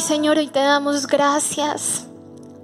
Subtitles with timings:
[0.00, 2.06] Señor, hoy te damos gracias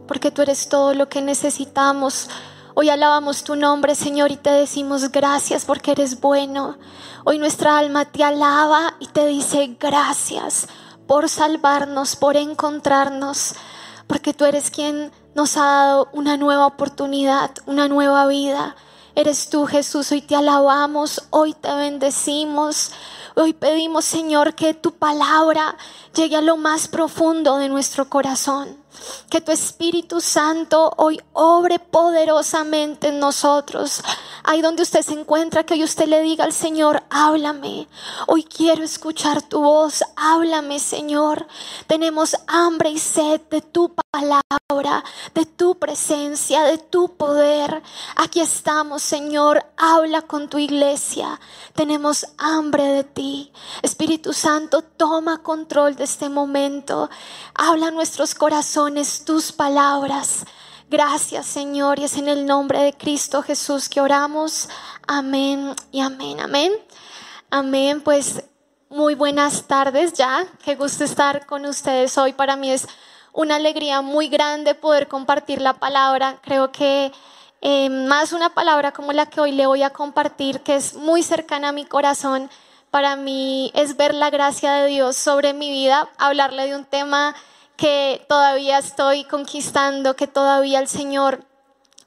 [0.06, 2.28] porque tú eres todo lo que necesitamos.
[2.74, 6.78] Hoy alabamos tu nombre, Señor, y te decimos gracias porque eres bueno.
[7.24, 10.68] Hoy nuestra alma te alaba y te dice gracias
[11.08, 13.54] por salvarnos, por encontrarnos,
[14.06, 18.76] porque tú eres quien nos ha dado una nueva oportunidad, una nueva vida.
[19.16, 22.90] Eres tú, Jesús, hoy te alabamos, hoy te bendecimos.
[23.36, 25.76] Hoy pedimos, Señor, que tu palabra
[26.16, 28.83] llegue a lo más profundo de nuestro corazón.
[29.30, 34.02] Que tu Espíritu Santo hoy obre poderosamente en nosotros.
[34.44, 37.88] Ahí donde usted se encuentra, que hoy usted le diga al Señor, háblame.
[38.26, 40.04] Hoy quiero escuchar tu voz.
[40.16, 41.46] Háblame, Señor.
[41.86, 45.02] Tenemos hambre y sed de tu palabra,
[45.34, 47.82] de tu presencia, de tu poder.
[48.16, 49.64] Aquí estamos, Señor.
[49.76, 51.40] Habla con tu iglesia.
[51.74, 53.52] Tenemos hambre de ti.
[53.82, 57.08] Espíritu Santo, toma control de este momento.
[57.54, 58.83] Habla nuestros corazones
[59.24, 60.44] tus palabras.
[60.90, 64.68] Gracias Señor y es en el nombre de Cristo Jesús que oramos.
[65.06, 66.70] Amén y amén, amén.
[67.50, 68.44] Amén, pues
[68.90, 70.44] muy buenas tardes ya.
[70.62, 72.34] Qué gusto estar con ustedes hoy.
[72.34, 72.86] Para mí es
[73.32, 76.40] una alegría muy grande poder compartir la palabra.
[76.42, 77.10] Creo que
[77.62, 81.22] eh, más una palabra como la que hoy le voy a compartir, que es muy
[81.22, 82.50] cercana a mi corazón,
[82.90, 87.34] para mí es ver la gracia de Dios sobre mi vida, hablarle de un tema
[87.76, 91.44] que todavía estoy conquistando, que todavía el Señor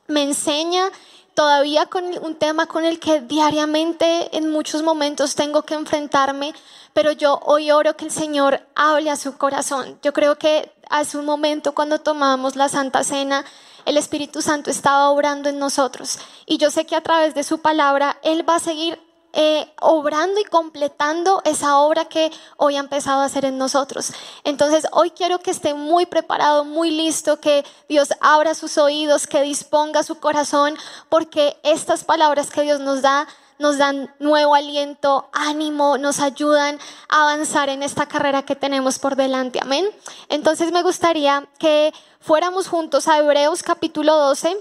[0.07, 0.89] me enseña,
[1.33, 6.53] todavía con un tema con el que diariamente en muchos momentos tengo que enfrentarme,
[6.93, 9.99] pero yo hoy oro que el Señor hable a su corazón.
[10.01, 13.45] Yo creo que hace un momento cuando tomamos la Santa Cena,
[13.85, 16.19] el Espíritu Santo estaba obrando en nosotros.
[16.45, 18.99] Y yo sé que a través de su palabra Él va a seguir
[19.33, 24.11] eh, obrando y completando esa obra que hoy ha empezado a hacer en nosotros.
[24.43, 29.41] Entonces, hoy quiero que esté muy preparado, muy listo, que Dios abra sus oídos, que
[29.41, 30.75] disponga su corazón,
[31.09, 33.27] porque estas palabras que Dios nos da
[33.59, 36.79] nos dan nuevo aliento, ánimo, nos ayudan
[37.09, 39.59] a avanzar en esta carrera que tenemos por delante.
[39.61, 39.89] Amén.
[40.29, 44.57] Entonces me gustaría que fuéramos juntos a Hebreos capítulo 12,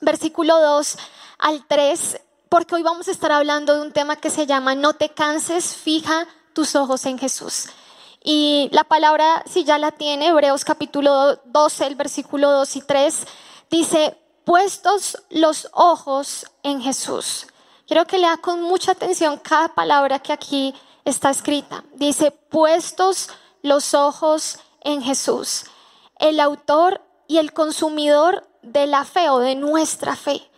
[0.00, 0.96] versículo 2
[1.38, 2.20] al 3,
[2.54, 5.74] porque hoy vamos a estar hablando de un tema que se llama No te canses,
[5.74, 7.66] fija tus ojos en Jesús.
[8.22, 13.26] Y la palabra, si ya la tiene, Hebreos capítulo 12, el versículo 2 y 3,
[13.72, 17.48] dice, puestos los ojos en Jesús
[17.88, 21.82] Quiero que lea con mucha atención cada palabra que aquí está escrita.
[21.94, 23.30] Dice, puestos
[23.62, 25.64] los ojos en Jesús,
[26.20, 30.48] el autor y el consumidor de la fe o de nuestra fe,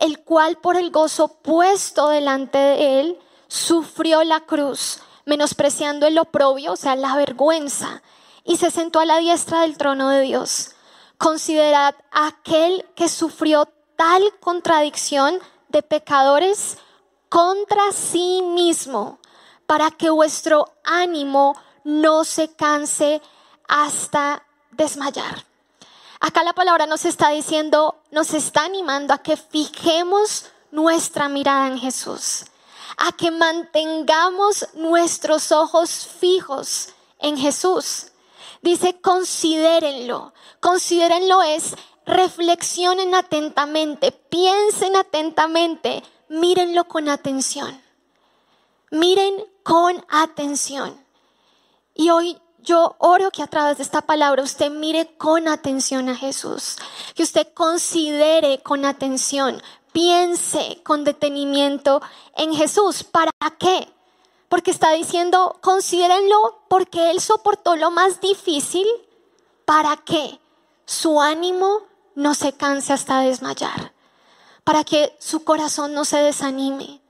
[0.00, 3.18] el cual por el gozo puesto delante de él
[3.48, 8.02] sufrió la cruz, menospreciando el oprobio, o sea, la vergüenza,
[8.44, 10.70] y se sentó a la diestra del trono de Dios.
[11.18, 15.38] Considerad aquel que sufrió tal contradicción
[15.68, 16.78] de pecadores
[17.28, 19.18] contra sí mismo,
[19.66, 23.20] para que vuestro ánimo no se canse
[23.68, 25.49] hasta desmayar.
[26.20, 31.78] Acá la palabra nos está diciendo, nos está animando a que fijemos nuestra mirada en
[31.78, 32.44] Jesús,
[32.98, 38.08] a que mantengamos nuestros ojos fijos en Jesús.
[38.60, 40.34] Dice, considérenlo.
[40.60, 47.80] Considérenlo es reflexionen atentamente, piensen atentamente, mírenlo con atención.
[48.90, 51.02] Miren con atención.
[51.94, 56.16] Y hoy yo oro que a través de esta palabra usted mire con atención a
[56.16, 56.76] Jesús,
[57.14, 59.62] que usted considere con atención,
[59.92, 62.00] piense con detenimiento
[62.36, 63.04] en Jesús.
[63.04, 63.88] ¿Para qué?
[64.48, 68.86] Porque está diciendo, considérenlo porque Él soportó lo más difícil.
[69.64, 70.40] ¿Para qué?
[70.86, 71.82] Su ánimo
[72.14, 73.92] no se canse hasta desmayar,
[74.64, 77.00] para que su corazón no se desanime,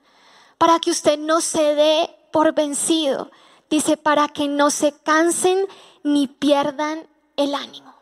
[0.59, 3.31] para que usted no se dé por vencido.
[3.71, 5.67] Dice, para que no se cansen
[6.03, 7.95] ni pierdan el ánimo.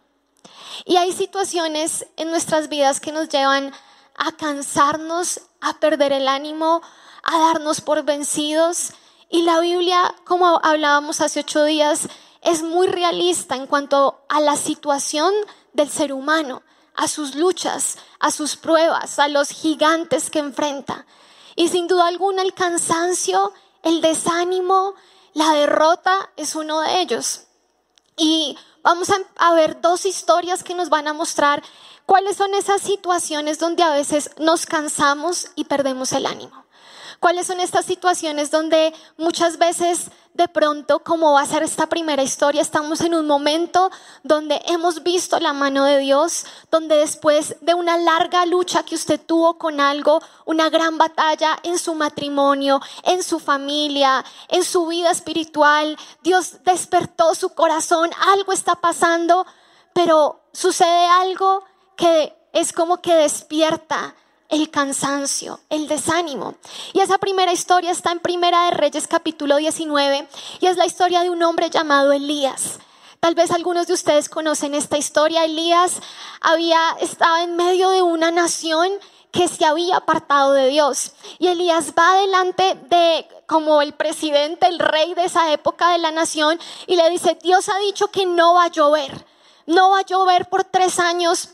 [0.85, 3.73] Y hay situaciones en nuestras vidas que nos llevan
[4.17, 6.83] a cansarnos, a perder el ánimo,
[7.23, 8.93] a darnos por vencidos.
[9.29, 12.09] Y la Biblia, como hablábamos hace ocho días,
[12.41, 15.33] es muy realista en cuanto a la situación
[15.73, 16.63] del ser humano
[16.99, 21.07] a sus luchas, a sus pruebas, a los gigantes que enfrenta.
[21.55, 23.53] Y sin duda alguna el cansancio,
[23.85, 24.95] el desánimo,
[25.39, 27.43] la derrota es uno de ellos.
[28.17, 31.63] Y vamos a, ver dos historias que nos van a mostrar
[32.07, 36.65] cuáles son esas situaciones donde a veces nos cansamos y perdemos el ánimo.
[37.21, 42.23] ¿Cuáles son estas situaciones donde muchas veces de pronto, como va a ser esta primera
[42.23, 43.91] historia, estamos en un momento
[44.23, 49.21] donde hemos visto la mano de Dios, donde después de una larga lucha que usted
[49.21, 55.11] tuvo con algo, una gran batalla en su matrimonio, en su familia, en su vida
[55.11, 59.45] espiritual, Dios despertó su corazón, algo está pasando,
[59.93, 61.65] pero sucede algo
[61.97, 64.15] que es como que despierta
[64.49, 66.55] el cansancio, el desánimo.
[66.93, 70.27] Y esa primera historia está en Primera de Reyes capítulo 19
[70.61, 72.79] y es la historia de un hombre llamado Elías.
[73.21, 75.45] Tal vez algunos de ustedes conocen esta historia.
[75.45, 76.01] Elías
[76.41, 78.91] había estaba en medio de una nación
[79.31, 81.13] que se había apartado de Dios.
[81.39, 86.11] Y Elías va delante de como el presidente, el rey de esa época de la
[86.11, 89.27] nación y le dice, Dios ha dicho que no va a llover.
[89.67, 91.51] No va a llover por tres años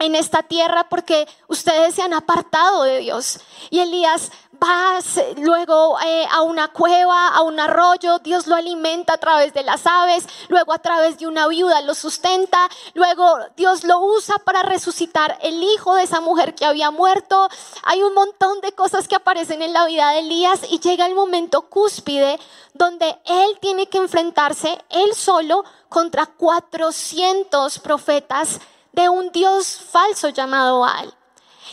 [0.00, 3.38] en esta tierra porque ustedes se han apartado de Dios.
[3.70, 4.32] Y Elías
[4.62, 4.98] va
[5.36, 9.86] luego eh, a una cueva, a un arroyo, Dios lo alimenta a través de las
[9.86, 15.38] aves, luego a través de una viuda lo sustenta, luego Dios lo usa para resucitar
[15.42, 17.48] el hijo de esa mujer que había muerto.
[17.84, 21.14] Hay un montón de cosas que aparecen en la vida de Elías y llega el
[21.14, 22.38] momento cúspide
[22.74, 28.60] donde él tiene que enfrentarse él solo contra 400 profetas
[28.92, 31.14] de un Dios falso llamado Baal.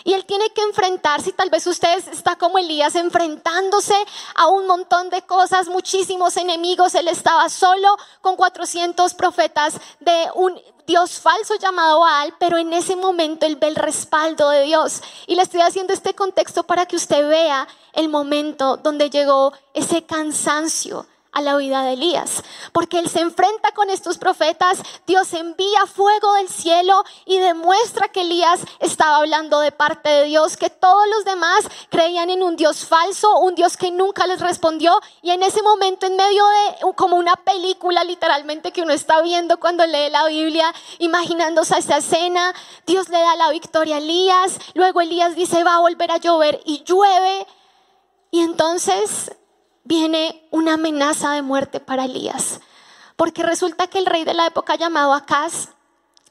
[0.03, 3.95] Y él tiene que enfrentarse, y tal vez usted está como Elías, enfrentándose
[4.35, 6.95] a un montón de cosas, muchísimos enemigos.
[6.95, 12.95] Él estaba solo con 400 profetas de un Dios falso llamado Baal, pero en ese
[12.95, 15.01] momento él ve el respaldo de Dios.
[15.25, 20.05] Y le estoy haciendo este contexto para que usted vea el momento donde llegó ese
[20.05, 21.05] cansancio,
[21.37, 22.43] a la vida de Elías,
[22.73, 28.21] porque él se enfrenta con estos profetas, Dios envía fuego del cielo y demuestra que
[28.21, 32.85] Elías estaba hablando de parte de Dios, que todos los demás creían en un Dios
[32.85, 37.17] falso, un Dios que nunca les respondió y en ese momento en medio de como
[37.17, 42.55] una película literalmente que uno está viendo cuando lee la Biblia, imaginándose esa escena,
[42.87, 46.59] Dios le da la victoria a Elías, luego Elías dice va a volver a llover
[46.65, 47.45] y llueve
[48.31, 49.31] y entonces
[49.87, 52.59] viene una amenaza de muerte para Elías.
[53.15, 55.69] Porque resulta que el rey de la época llamado Acaz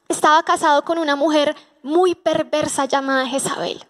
[0.07, 3.83] estaba casado con una mujer muy perversa llamada Jezabel.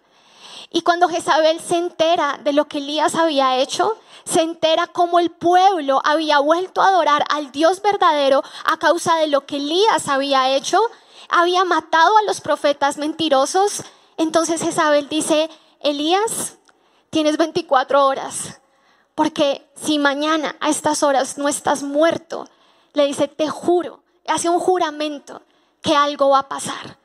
[0.70, 5.30] Y cuando Jezabel se entera de lo que Elías había hecho, se entera cómo el
[5.30, 10.50] pueblo había vuelto a adorar al Dios verdadero a causa de lo que Elías había
[10.50, 10.80] hecho,
[11.28, 13.82] había matado a los profetas mentirosos.
[14.16, 15.48] Entonces Jezabel dice,
[15.80, 16.56] Elías,
[17.10, 18.60] tienes 24 horas
[19.18, 22.48] porque si mañana a estas horas no estás muerto,
[22.92, 25.42] le dice, te juro, hace un juramento
[25.82, 26.98] que algo va a pasar.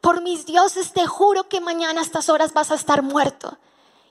[0.00, 3.58] Por mis dioses te juro que mañana a estas horas vas a estar muerto.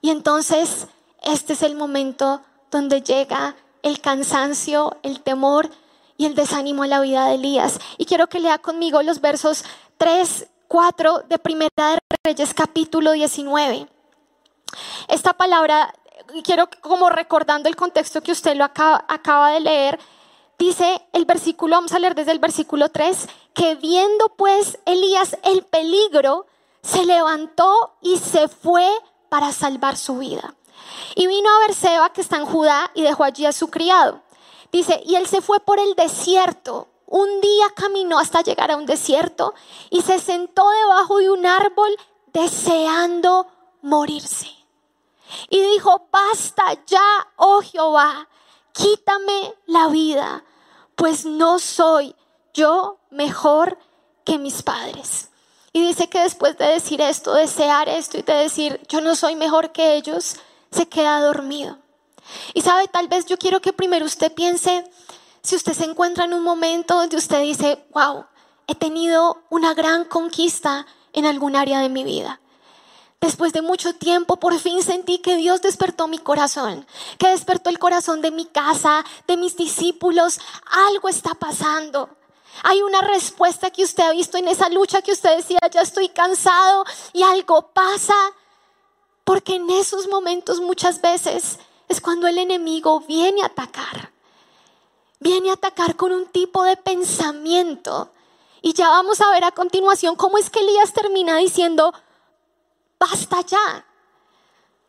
[0.02, 0.86] Y entonces
[1.24, 5.72] este es el momento donde llega el cansancio, el temor
[6.18, 7.80] y el desánimo en la vida de Elías.
[7.98, 9.66] Y quiero que lea conmigo los versos
[9.98, 13.88] 3, 4 de Primera de Reyes capítulo 19.
[15.08, 15.92] Esta palabra
[16.44, 20.00] quiero como recordando el contexto que usted lo acaba, de leer,
[20.58, 25.64] dice el versículo, vamos a leer desde el versículo 3, que viendo pues Elías el
[25.64, 26.46] peligro,
[26.82, 28.88] se levantó y se fue
[29.30, 30.54] para salvar su vida.
[31.16, 34.22] Y vino a Berseba, que está en Judá, y dejó allí a su criado.
[34.72, 36.90] Dice, y él se fue por el desierto.
[37.08, 39.54] Un día caminó hasta llegar a un desierto
[39.90, 41.96] y se sentó debajo de un árbol
[42.34, 43.48] deseando
[43.82, 44.65] morirse.
[45.50, 48.28] Y dijo, basta ya, oh Jehová,
[48.74, 50.44] quítame la vida,
[50.96, 52.16] pues no soy
[52.54, 53.78] yo mejor
[54.24, 55.30] que mis padres.
[55.74, 59.36] Y dice que después de decir esto, desear esto y de decir, yo no soy
[59.36, 60.38] mejor que ellos,
[60.72, 61.78] se queda dormido.
[62.54, 64.90] Y sabe, tal vez yo quiero que primero usted piense,
[65.42, 68.26] si usted se encuentra en un momento donde usted dice, wow,
[68.68, 72.40] he tenido una gran conquista en algún área de mi vida.
[73.26, 76.86] Después de mucho tiempo, por fin sentí que Dios despertó mi corazón,
[77.18, 80.40] que despertó el corazón de mi casa, de mis discípulos.
[80.90, 82.08] Algo está pasando.
[82.62, 86.10] Hay una respuesta que usted ha visto en esa lucha que usted decía, ya estoy
[86.10, 88.14] cansado y algo pasa.
[89.24, 94.12] Porque en esos momentos muchas veces es cuando el enemigo viene a atacar.
[95.20, 98.12] Viene a atacar con un tipo de pensamiento.
[98.62, 101.92] Y ya vamos a ver a continuación cómo es que Elías termina diciendo,
[103.10, 103.86] basta ya.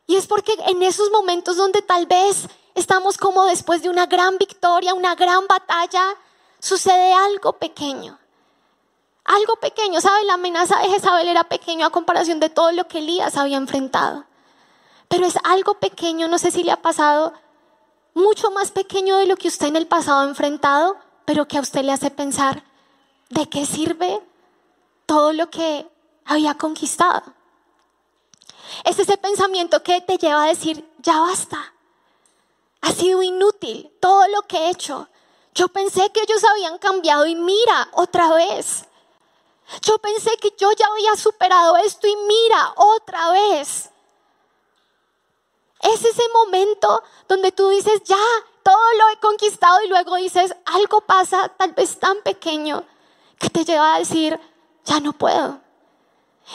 [0.06, 4.38] Y es porque en esos momentos donde tal vez estamos como después de una gran
[4.38, 6.14] victoria, una gran batalla,
[6.60, 8.18] sucede algo pequeño.
[9.24, 10.24] Algo pequeño, ¿sabe?
[10.24, 14.24] La amenaza de Jezabel era pequeño a comparación de todo lo que Elías había enfrentado.
[15.08, 17.32] Pero es algo pequeño, no sé si le ha pasado,
[18.14, 21.60] mucho más pequeño de lo que usted en el pasado ha enfrentado, pero que a
[21.60, 22.62] usted le hace pensar,
[23.30, 24.20] ¿de qué sirve
[25.06, 25.88] todo lo que
[26.24, 27.22] había conquistado?
[28.84, 31.74] Es ese pensamiento que te lleva a decir, ya basta,
[32.80, 35.08] ha sido inútil todo lo que he hecho.
[35.54, 38.84] Yo pensé que ellos habían cambiado y mira otra vez.
[39.82, 43.90] Yo pensé que yo ya había superado esto y mira otra vez.
[45.80, 48.16] Es ese momento donde tú dices, ya,
[48.62, 52.84] todo lo he conquistado y luego dices, algo pasa tal vez tan pequeño
[53.38, 54.38] que te lleva a decir,
[54.84, 55.60] ya no puedo.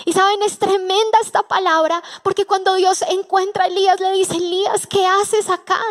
[0.06, 4.88] Y saben, es tremenda esta palabra porque cuando Dios encuentra a Elías le dice, Elías,
[4.88, 5.82] ¿qué haces acá?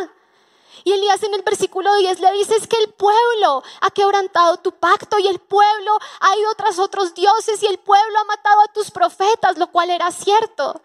[0.85, 4.73] Y Elías en el versículo 10 le dice, es que el pueblo ha quebrantado tu
[4.73, 8.73] pacto y el pueblo ha ido tras otros dioses y el pueblo ha matado a
[8.73, 10.81] tus profetas, lo cual era cierto.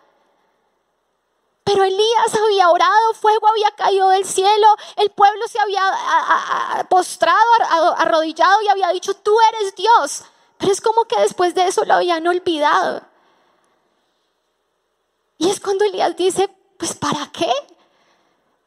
[1.63, 4.67] Pero Elías había orado, fuego había caído del cielo,
[4.97, 7.39] el pueblo se había postrado,
[7.97, 10.25] arrodillado y había dicho, tú eres Dios.
[10.57, 13.01] Pero es como que después de eso lo habían olvidado.
[15.37, 17.51] Y es cuando Elías dice, pues ¿para qué?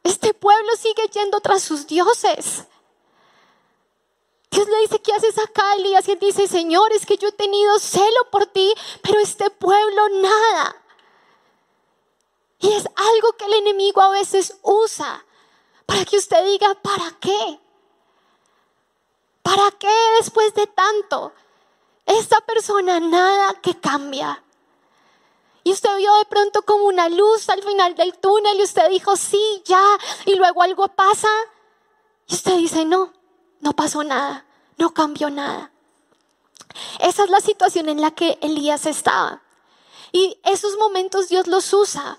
[0.03, 2.65] Este pueblo sigue yendo tras sus dioses.
[4.51, 6.07] Dios le dice, ¿qué haces acá, Elías?
[6.07, 10.09] Y él dice, Señor, es que yo he tenido celo por ti, pero este pueblo
[10.21, 10.75] nada.
[12.59, 15.25] Y es algo que el enemigo a veces usa
[15.85, 17.59] para que usted diga, ¿para qué?
[19.41, 21.33] ¿Para qué después de tanto?
[22.09, 24.43] Esta persona nada que cambia.
[25.63, 29.15] Y usted vio de pronto como una luz al final del túnel y usted dijo,
[29.15, 29.83] sí, ya,
[30.25, 31.29] y luego algo pasa.
[32.27, 33.13] Y usted dice, no,
[33.59, 34.43] no pasó nada,
[34.77, 35.71] no cambió nada.
[36.99, 39.43] Esa es la situación en la que Elías estaba.
[40.11, 42.17] Y esos momentos Dios los usa,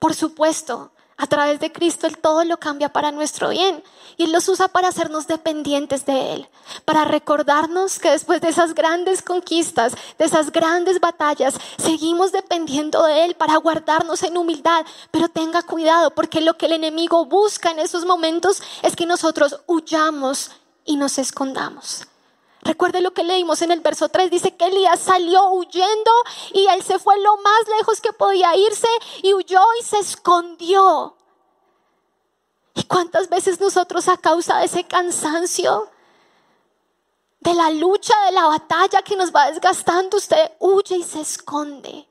[0.00, 3.82] por supuesto, a través de Cristo Él todo lo cambia para nuestro bien.
[4.16, 6.48] Y Él los usa para hacernos dependientes de Él,
[6.84, 13.24] para recordarnos que después de esas grandes conquistas, de esas grandes batallas, seguimos dependiendo de
[13.24, 14.84] Él para guardarnos en humildad.
[15.10, 19.60] Pero tenga cuidado, porque lo que el enemigo busca en esos momentos es que nosotros
[19.66, 20.50] huyamos
[20.84, 22.06] y nos escondamos.
[22.66, 24.28] Recuerde lo que leímos en el verso 3.
[24.28, 26.10] Dice que Elías salió huyendo
[26.52, 28.88] y él se fue lo más lejos que podía irse
[29.22, 31.16] y huyó y se escondió.
[32.74, 35.88] ¿Y cuántas veces nosotros a causa de ese cansancio,
[37.38, 42.08] de la lucha, de la batalla que nos va desgastando, usted huye y se esconde?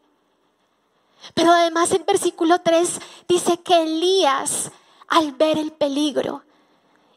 [1.33, 4.71] Pero además el versículo 3 dice que Elías,
[5.09, 6.43] al ver el peligro,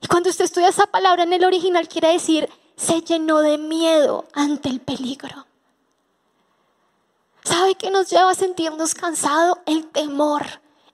[0.00, 4.26] y cuando usted estudia esa palabra en el original, quiere decir se llenó de miedo
[4.32, 5.46] ante el peligro.
[7.42, 9.58] ¿Sabe qué nos lleva a sentirnos cansados?
[9.66, 10.46] El temor,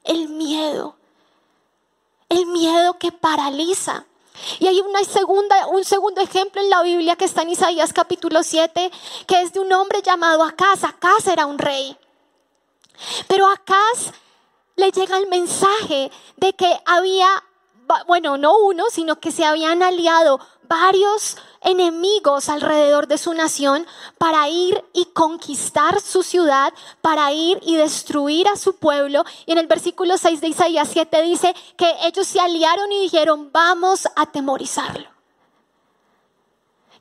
[0.03, 0.97] el miedo.
[2.29, 4.07] El miedo que paraliza.
[4.59, 8.43] Y hay una segunda, un segundo ejemplo en la Biblia que está en Isaías capítulo
[8.43, 8.91] 7,
[9.27, 10.85] que es de un hombre llamado Acaz.
[10.85, 11.97] Acaz era un rey.
[13.29, 14.13] Pero Acaz
[14.77, 17.29] le llega el mensaje de que había,
[18.07, 23.87] bueno, no uno, sino que se habían aliado varios enemigos alrededor de su nación
[24.19, 29.25] para ir y conquistar su ciudad, para ir y destruir a su pueblo.
[29.47, 33.51] Y en el versículo 6 de Isaías 7 dice que ellos se aliaron y dijeron,
[33.53, 35.09] vamos a atemorizarlo.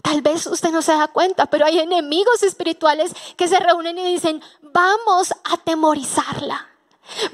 [0.01, 4.03] Tal vez usted no se da cuenta, pero hay enemigos espirituales que se reúnen y
[4.03, 6.72] dicen, vamos a atemorizarla.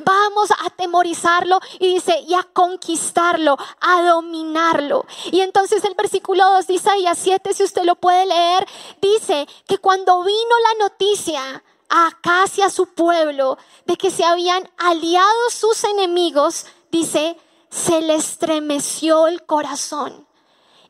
[0.04, 5.06] Vamos a atemorizarlo y dice, y a conquistarlo, a dominarlo.
[5.32, 8.68] Y entonces el versículo 2 de Isaías 7, si usted lo puede leer,
[9.02, 14.70] dice que cuando vino la noticia a casi a su pueblo de que se habían
[14.78, 17.38] aliado sus enemigos, dice,
[17.70, 20.28] se le estremeció el corazón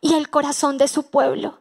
[0.01, 1.59] y el corazón de su pueblo.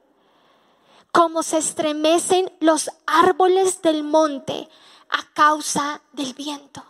[1.10, 4.68] Como se estremecen los árboles del monte
[5.10, 6.84] a causa del viento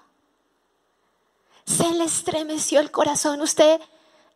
[1.69, 3.43] se le estremeció el corazón.
[3.43, 3.81] ¿Usted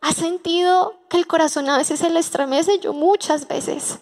[0.01, 2.79] ha sentido que el corazón a veces se le estremece?
[2.79, 3.99] Yo muchas veces.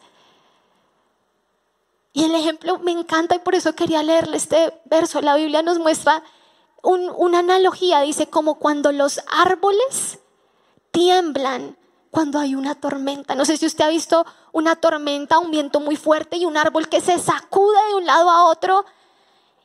[2.13, 5.21] Y el ejemplo me encanta y por eso quería leerle este verso.
[5.21, 6.21] La Biblia nos muestra
[6.83, 10.19] una analogía, dice, como cuando los árboles
[10.91, 11.77] tiemblan
[12.09, 13.35] cuando hay una tormenta.
[13.35, 16.89] No sé si usted ha visto una tormenta, un viento muy fuerte y un árbol
[16.89, 18.83] que se sacude de un lado a otro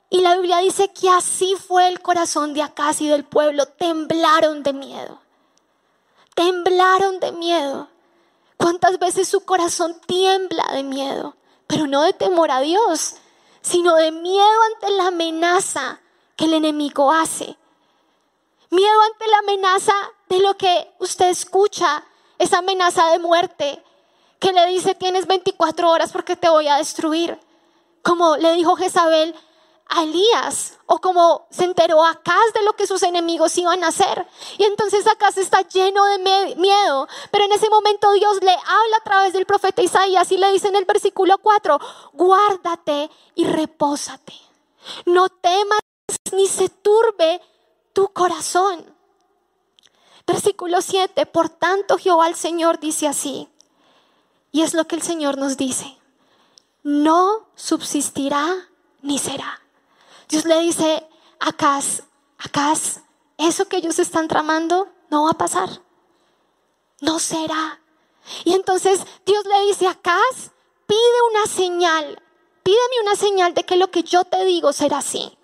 [0.08, 3.66] y la Biblia dice que así fue el corazón de Acaz y del pueblo.
[3.66, 5.20] Temblaron de miedo.
[6.34, 7.88] Temblaron de miedo.
[8.56, 11.36] ¿Cuántas veces su corazón tiembla de miedo?
[11.66, 13.16] Pero no de temor a Dios,
[13.62, 16.00] sino de miedo ante la amenaza
[16.36, 17.56] que el enemigo hace.
[18.70, 19.92] Miedo ante la amenaza
[20.28, 22.04] de lo que usted escucha,
[22.38, 23.82] esa amenaza de muerte
[24.38, 27.38] que le dice tienes 24 horas porque te voy a destruir.
[28.02, 29.34] Como le dijo Jezabel
[29.88, 34.26] a Elías o como se enteró Acaz de lo que sus enemigos iban a hacer.
[34.58, 39.04] Y entonces Acaz está lleno de miedo, pero en ese momento Dios le habla a
[39.04, 41.78] través del profeta Isaías y le dice en el versículo 4,
[42.12, 44.34] guárdate y repósate.
[45.04, 45.80] No temas
[46.32, 47.40] ni se turbe
[47.92, 48.94] tu corazón.
[50.26, 53.48] Versículo 7, por tanto Jehová el Señor dice así,
[54.50, 55.96] y es lo que el Señor nos dice,
[56.82, 58.68] no subsistirá
[59.02, 59.60] ni será.
[60.28, 61.06] Dios le dice
[61.40, 62.02] a Acaz,
[62.38, 63.00] Acaz,
[63.38, 65.68] eso que ellos están tramando no va a pasar.
[67.00, 67.80] No será.
[68.44, 70.50] Y entonces Dios le dice a Acaz,
[70.86, 72.22] pide una señal.
[72.62, 75.36] Pídeme una señal de que lo que yo te digo será así.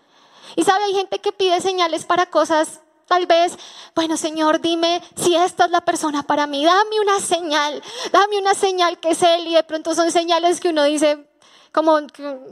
[0.57, 3.59] Y sabe, hay gente que pide señales para cosas Tal vez,
[3.95, 6.65] bueno Señor, dime si esta es la persona para mí.
[6.65, 9.49] Dame una señal, dame una señal que es Él.
[9.49, 11.29] Y de pronto son señales que uno dice,
[11.73, 12.01] como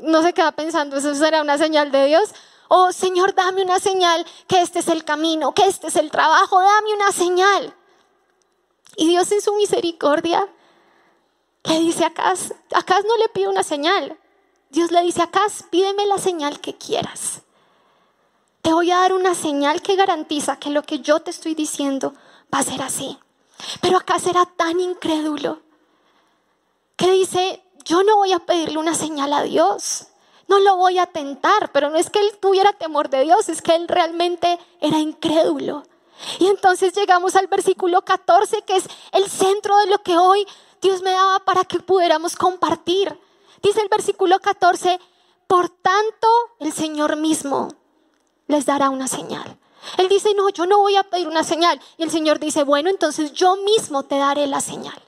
[0.03, 2.31] no se queda pensando, eso será una señal de Dios.
[2.69, 6.61] Oh Señor, dame una señal que este es el camino, que este es el trabajo,
[6.61, 7.75] dame una señal.
[8.97, 10.49] Y Dios en su misericordia
[11.65, 14.19] le dice a Acaz, Acaz no le pide una señal.
[14.71, 17.43] Dios le dice a Acaz, pídeme la señal que quieras.
[18.63, 22.15] Te voy a dar una señal que garantiza que lo que yo te estoy diciendo
[22.53, 23.19] va a ser así.
[23.81, 25.61] Pero Acaz era tan incrédulo
[26.97, 30.07] que dice, yo no voy a pedirle una señal a Dios,
[30.49, 33.63] no lo voy a tentar, pero no es que él tuviera temor de Dios, es
[33.63, 35.85] que él realmente era incrédulo.
[36.39, 40.47] Y entonces llegamos al versículo 14, que es el centro de lo que hoy
[40.83, 43.19] Dios me daba para que pudiéramos compartir.
[43.63, 44.99] Dice el versículo 14,
[45.47, 47.69] por tanto el Señor mismo
[48.47, 49.57] les dará una señal.
[49.97, 51.81] Él dice, no, yo no voy a pedir una señal.
[51.97, 55.01] Y el Señor dice, bueno, entonces yo mismo te daré la señal.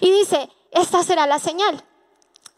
[0.00, 1.84] Y dice, esta será la señal.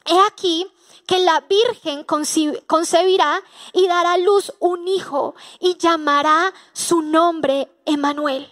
[0.04, 0.70] He aquí
[1.06, 3.42] que la Virgen concebirá
[3.72, 8.50] y dará a luz un hijo y llamará su nombre Emanuel.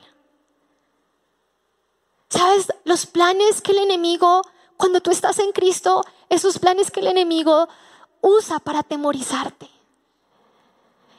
[2.29, 2.73] ¿Sabes?
[2.85, 4.43] Los planes que el enemigo,
[4.77, 7.69] cuando tú estás en Cristo, esos planes que el enemigo
[8.21, 9.69] usa para atemorizarte.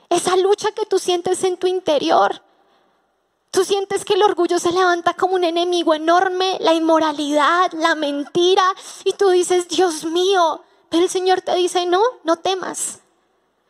[0.10, 2.42] Esa lucha que tú sientes en tu interior.
[3.52, 8.64] Tú sientes que el orgullo se levanta como un enemigo enorme, la inmoralidad, la mentira,
[9.04, 13.02] y tú dices, Dios mío, pero el Señor te dice, no, no temas.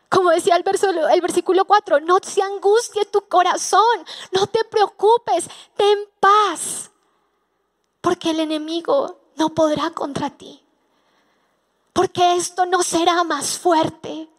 [0.08, 6.92] Como decía el, versículo 4, no se angustie tu corazón, no te preocupes, ten paz,
[8.02, 10.62] porque el enemigo no podrá contra ti,
[11.94, 14.30] porque esto no será más fuerte.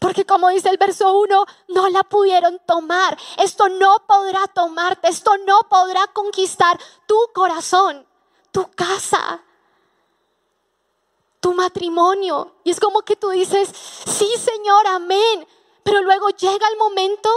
[0.00, 3.16] Porque como dice el verso 1, no la pudieron tomar.
[3.36, 8.06] Esto no podrá tomarte, esto no podrá conquistar tu corazón,
[8.50, 9.42] tu casa,
[11.40, 12.56] tu matrimonio.
[12.64, 15.46] Y es como que tú dices, sí Señor, amén.
[15.82, 17.28] Pero luego llega el momento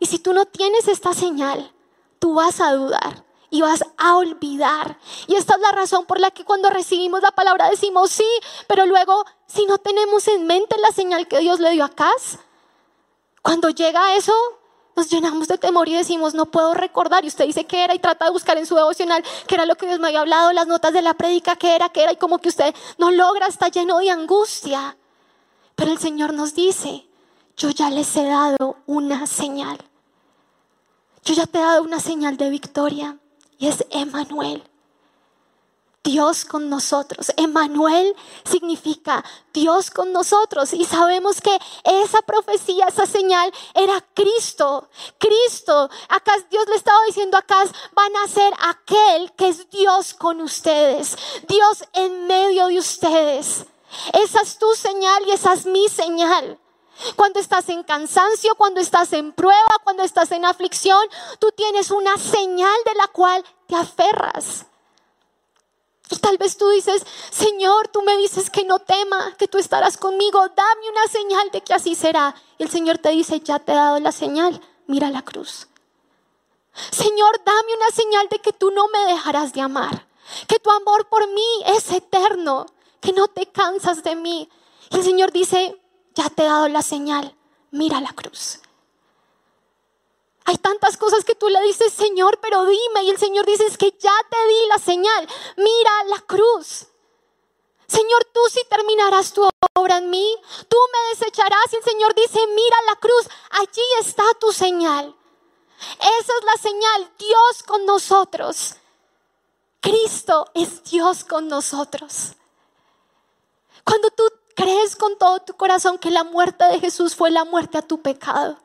[0.00, 1.72] y si tú no tienes esta señal,
[2.18, 4.98] tú vas a dudar y vas a olvidar.
[5.26, 8.28] Y esta es la razón por la que cuando recibimos la palabra decimos sí,
[8.66, 12.38] pero luego si no tenemos en mente la señal que Dios le dio a Cas,
[13.42, 14.32] cuando llega eso,
[14.94, 17.24] nos llenamos de temor y decimos, no puedo recordar.
[17.24, 19.76] Y usted dice que era y trata de buscar en su devocional que era lo
[19.76, 22.16] que Dios me había hablado, las notas de la prédica, que era, que era, y
[22.16, 24.96] como que usted no logra, está lleno de angustia.
[25.74, 27.06] Pero el Señor nos dice,
[27.56, 29.78] yo ya les he dado una señal.
[31.24, 33.18] Yo ya te he dado una señal de victoria
[33.60, 34.64] y es Emanuel.
[36.02, 37.30] Dios con nosotros.
[37.36, 40.72] Emanuel significa Dios con nosotros.
[40.72, 44.88] Y sabemos que esa profecía, esa señal era Cristo.
[45.18, 45.90] Cristo.
[46.08, 51.16] Acá Dios le estaba diciendo acá, van a ser aquel que es Dios con ustedes.
[51.46, 53.66] Dios en medio de ustedes.
[54.14, 56.58] Esa es tu señal y esa es mi señal.
[57.16, 61.02] Cuando estás en cansancio, cuando estás en prueba, cuando estás en aflicción,
[61.38, 64.66] tú tienes una señal de la cual te aferras.
[66.10, 69.96] Y tal vez tú dices, Señor, tú me dices que no tema, que tú estarás
[69.96, 72.34] conmigo, dame una señal de que así será.
[72.58, 75.68] Y el Señor te dice, ya te he dado la señal, mira la cruz.
[76.90, 80.06] Señor, dame una señal de que tú no me dejarás de amar,
[80.48, 82.66] que tu amor por mí es eterno,
[83.00, 84.48] que no te cansas de mí.
[84.90, 85.79] Y el Señor dice,
[86.14, 87.34] ya te he dado la señal,
[87.70, 88.60] mira la cruz.
[90.44, 93.04] Hay tantas cosas que tú le dices, Señor, pero dime.
[93.04, 95.28] Y el Señor dice, es que ya te di la señal.
[95.56, 96.86] Mira la cruz.
[97.86, 100.36] Señor, tú sí terminarás tu obra en mí.
[100.68, 101.72] Tú me desecharás.
[101.72, 103.28] Y el Señor dice, mira la cruz.
[103.50, 105.14] Allí está tu señal.
[106.00, 108.74] Esa es la señal, Dios con nosotros.
[109.80, 112.32] Cristo es Dios con nosotros.
[113.84, 117.78] Cuando tú crees con todo tu corazón que la muerte de Jesús fue la muerte
[117.78, 118.58] a tu pecado.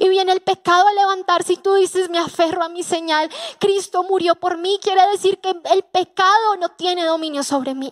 [0.00, 3.30] Y viene el pecado a levantarse y tú dices, me aferro a mi señal.
[3.58, 4.78] Cristo murió por mí.
[4.82, 7.90] Quiere decir que el pecado no tiene dominio sobre mí.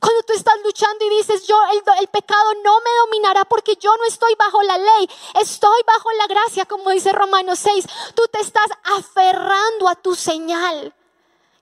[0.00, 4.04] Cuando tú estás luchando y dices, yo, el, pecado no me dominará porque yo no
[4.04, 5.08] estoy bajo la ley,
[5.40, 10.92] estoy bajo la gracia, como dice Romanos 6, tú te estás aferrando a tu señal,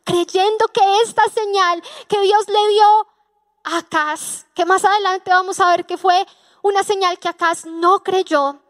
[0.04, 3.06] creyendo que esta señal que Dios le dio
[3.64, 6.27] Acaz, que más adelante vamos a ver que fue
[6.62, 8.61] una señal que Acaz no creyó,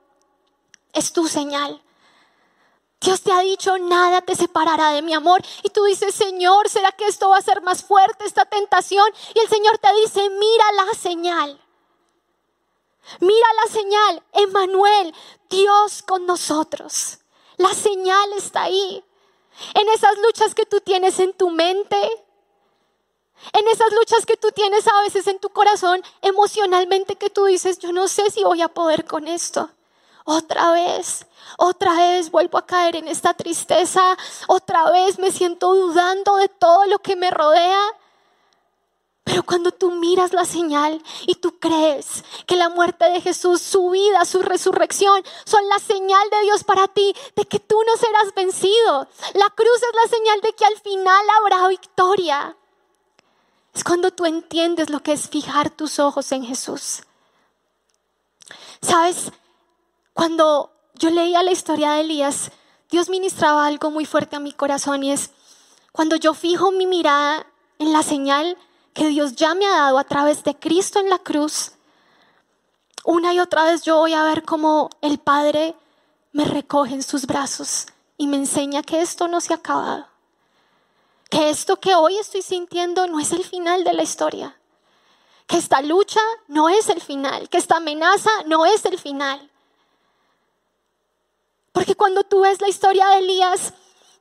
[0.93, 1.83] es tu señal.
[3.03, 5.43] Dios te ha dicho, nada te separará de mi amor.
[5.65, 9.07] Y tú dices, Señor, ¿será que esto va a ser más fuerte, esta tentación?
[9.35, 11.61] Y el Señor te dice, mira la señal.
[13.19, 15.15] Mira la señal, Emanuel,
[15.51, 17.19] Dios con nosotros.
[17.57, 19.05] La señal está ahí.
[19.75, 22.25] En esas luchas que tú tienes en tu mente,
[23.53, 27.79] en esas luchas que tú tienes a veces en tu corazón, emocionalmente que tú dices,
[27.79, 29.71] yo no sé si voy a poder con esto.
[30.25, 31.27] Otra vez,
[31.59, 36.87] otra vez vuelvo a caer en esta tristeza, otra vez me siento dudando de todo
[36.87, 37.81] lo que me rodea.
[39.25, 43.91] Pero cuando tú miras la señal y tú crees que la muerte de Jesús, su
[43.91, 48.35] vida, su resurrección, son la señal de Dios para ti, de que tú no serás
[48.35, 49.09] vencido.
[49.35, 52.57] La cruz es la señal de que al final habrá victoria.
[53.75, 57.03] Es cuando tú entiendes lo que es fijar tus ojos en Jesús.
[58.83, 59.33] ¿Sabes?
[60.13, 62.51] Cuando yo leía la historia de Elías,
[62.91, 65.31] Dios ministraba algo muy fuerte a mi corazón y es
[65.93, 67.47] cuando yo fijo mi mirada
[67.79, 68.59] en la señal
[68.93, 71.73] que Dios ya me ha dado a través de Cristo en la cruz,
[73.05, 75.75] una y otra vez yo voy a ver cómo el Padre
[76.33, 80.07] me recoge en sus brazos y me enseña que esto no se ha acabado,
[81.33, 84.55] que esto que hoy estoy sintiendo no es el final de la historia,
[85.47, 89.51] que esta lucha no es el final, que esta amenaza no es el final,
[91.73, 93.73] porque cuando tú ves la historia de Elías,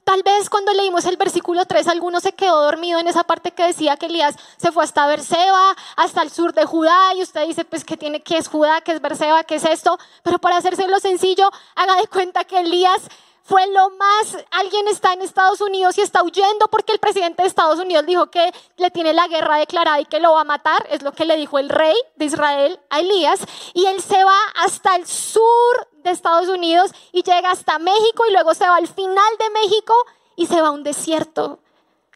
[0.06, 3.63] tal vez cuando leímos el versículo 3, alguno se quedó dormido en esa parte que
[3.63, 7.65] decía que Elías se fue hasta Berseba, hasta el sur de Judá, y usted dice,
[7.65, 10.00] pues, que tiene, que es Judá, que es Berseba, qué es esto?
[10.24, 13.02] Pero para hacérselo sencillo, haga de cuenta que Elías
[13.43, 17.47] fue lo más, alguien está en Estados Unidos y está huyendo porque el presidente de
[17.47, 20.86] Estados Unidos dijo que le tiene la guerra declarada y que lo va a matar,
[20.89, 23.39] es lo que le dijo el rey de Israel a Elías,
[23.73, 28.32] y él se va hasta el sur de Estados Unidos y llega hasta México y
[28.32, 29.93] luego se va al final de México
[30.36, 31.60] y se va a un desierto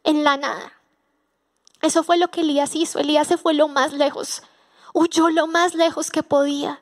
[0.03, 0.73] en la nada.
[1.81, 4.43] Eso fue lo que Elías hizo, Elías se fue lo más lejos,
[4.93, 6.81] huyó lo más lejos que podía.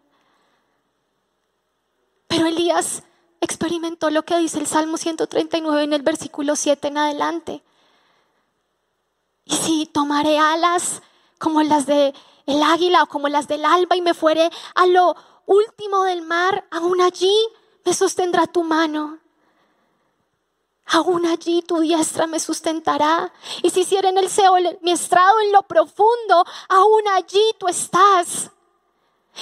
[2.27, 3.03] Pero Elías
[3.43, 7.63] experimentó lo que dice el Salmo 139 en el versículo 7 en adelante.
[9.45, 11.01] Y si tomaré alas
[11.38, 12.13] como las de
[12.45, 16.65] el águila o como las del alba y me fuere a lo último del mar,
[16.71, 17.34] aún allí
[17.86, 19.19] me sostendrá tu mano.
[20.86, 23.32] Aún allí tu diestra me sustentará.
[23.62, 28.51] Y si hiciera en el Seol mi estrado en lo profundo, aún allí tú estás.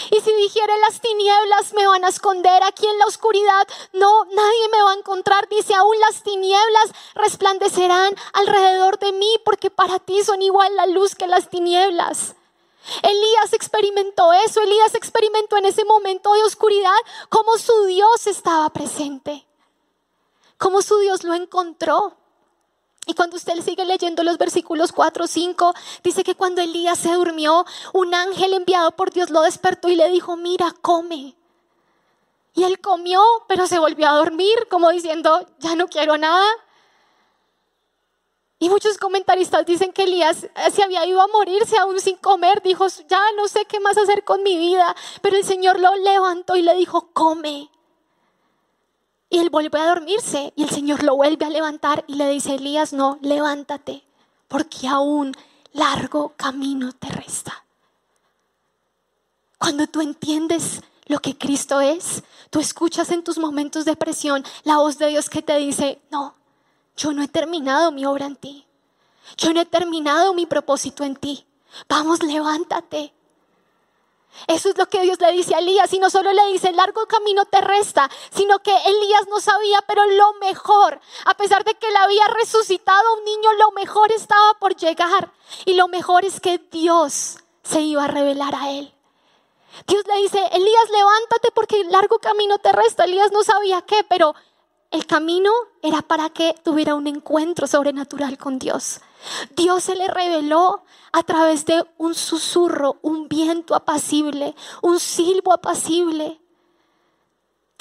[0.09, 4.69] Y si dijere las tinieblas me van a esconder aquí en la oscuridad, no, nadie
[4.71, 5.49] me va a encontrar.
[5.49, 11.15] Dice, aún las tinieblas resplandecerán alrededor de mí, porque para ti son igual la luz
[11.15, 12.35] que las tinieblas.
[13.03, 16.97] Elías experimentó eso, Elías experimentó en ese momento de oscuridad
[17.29, 19.45] cómo su Dios estaba presente,
[20.57, 22.17] cómo su Dios lo encontró.
[23.11, 27.11] Y cuando usted sigue leyendo los versículos 4 o 5, dice que cuando Elías se
[27.11, 31.35] durmió, un ángel enviado por Dios lo despertó y le dijo, mira, come.
[32.53, 36.47] Y él comió, pero se volvió a dormir, como diciendo, ya no quiero nada.
[38.59, 42.61] Y muchos comentaristas dicen que Elías se había ido a morirse aún sin comer.
[42.61, 44.95] Dijo, ya no sé qué más hacer con mi vida.
[45.21, 47.69] Pero el Señor lo levantó y le dijo, come.
[49.31, 52.55] Y él vuelve a dormirse y el Señor lo vuelve a levantar y le dice,
[52.55, 54.03] Elías, no, levántate,
[54.49, 55.33] porque aún
[55.71, 57.63] largo camino te resta.
[59.57, 64.77] Cuando tú entiendes lo que Cristo es, tú escuchas en tus momentos de presión la
[64.77, 66.35] voz de Dios que te dice, no,
[66.97, 68.65] yo no he terminado mi obra en ti.
[69.37, 71.45] Yo no he terminado mi propósito en ti.
[71.87, 73.13] Vamos, levántate.
[74.47, 77.05] Eso es lo que Dios le dice a Elías y no solo le dice, largo
[77.05, 81.87] camino te resta, sino que Elías no sabía, pero lo mejor, a pesar de que
[81.87, 85.31] él había resucitado a un niño, lo mejor estaba por llegar.
[85.65, 88.93] Y lo mejor es que Dios se iba a revelar a él.
[89.87, 93.05] Dios le dice, Elías, levántate porque largo camino te resta.
[93.05, 94.35] Elías no sabía qué, pero
[94.91, 98.99] el camino era para que tuviera un encuentro sobrenatural con Dios.
[99.55, 106.41] Dios se le reveló a través de un susurro, un viento apacible, un silbo apacible.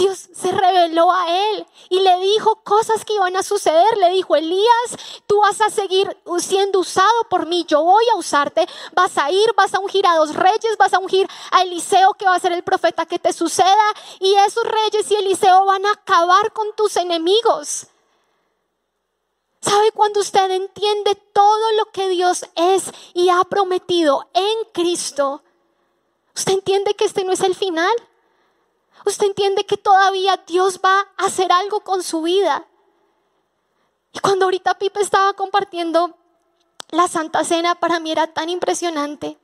[0.01, 3.99] Dios se reveló a él y le dijo cosas que iban a suceder.
[3.99, 8.67] Le dijo, Elías, tú vas a seguir siendo usado por mí, yo voy a usarte,
[8.95, 12.25] vas a ir, vas a ungir a dos reyes, vas a ungir a Eliseo que
[12.25, 15.93] va a ser el profeta que te suceda y esos reyes y Eliseo van a
[15.93, 17.90] acabar con tus enemigos.
[19.61, 25.43] ¿Sabe cuando usted entiende todo lo que Dios es y ha prometido en Cristo?
[26.35, 27.95] ¿Usted entiende que este no es el final?
[29.05, 32.67] Usted entiende que todavía Dios va a hacer algo con su vida.
[34.13, 36.17] Y cuando ahorita Pipe estaba compartiendo
[36.91, 39.39] la Santa Cena, para mí era tan impresionante.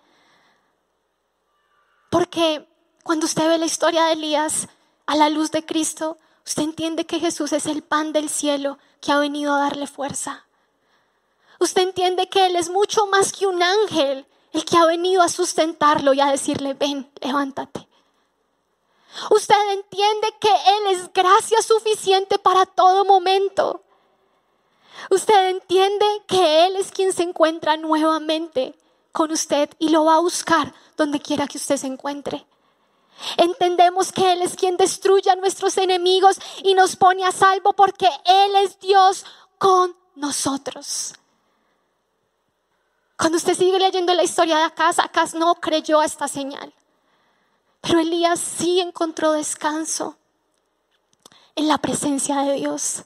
[2.11, 2.67] Porque
[3.03, 4.69] cuando usted ve la historia de Elías
[5.07, 9.13] a la luz de Cristo, usted entiende que Jesús es el pan del cielo que
[9.13, 10.47] ha venido a darle fuerza.
[11.59, 15.29] Usted entiende que Él es mucho más que un ángel, el que ha venido a
[15.29, 17.89] sustentarlo y a decirle, ven, levántate.
[19.31, 23.83] Usted entiende que Él es gracia suficiente para todo momento.
[25.11, 28.75] Usted entiende que Él es quien se encuentra nuevamente
[29.13, 32.47] con usted y lo va a buscar donde quiera que usted se encuentre.
[33.37, 38.09] Entendemos que Él es quien destruye a nuestros enemigos y nos pone a salvo porque
[38.25, 39.25] Él es Dios
[39.59, 41.15] con nosotros.
[43.17, 46.73] Cuando usted sigue leyendo la historia de Acaz, Acaz no creyó a esta señal.
[47.81, 50.17] Pero Elías sí encontró descanso
[51.55, 53.05] en la presencia de Dios.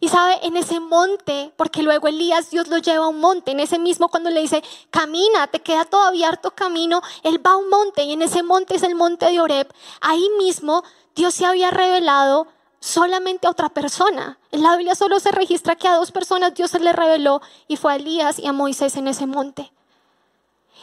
[0.00, 3.60] Y sabe, en ese monte, porque luego Elías Dios lo lleva a un monte, en
[3.60, 7.68] ese mismo cuando le dice, camina, te queda todavía harto camino, él va a un
[7.68, 9.72] monte y en ese monte es el monte de Oreb.
[10.00, 12.46] Ahí mismo Dios se había revelado
[12.80, 14.38] solamente a otra persona.
[14.50, 17.76] En la Biblia solo se registra que a dos personas Dios se le reveló y
[17.76, 19.72] fue a Elías y a Moisés en ese monte.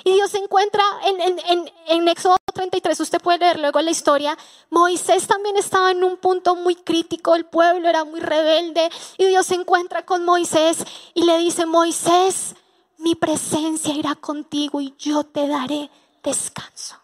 [0.03, 4.37] Y Dios se encuentra en, en, en, Éxodo 33, usted puede leer luego la historia.
[4.69, 8.89] Moisés también estaba en un punto muy crítico, el pueblo era muy rebelde.
[9.17, 12.55] Y Dios se encuentra con Moisés y le dice, Moisés,
[12.97, 15.89] mi presencia irá contigo y yo te daré
[16.23, 16.95] descanso.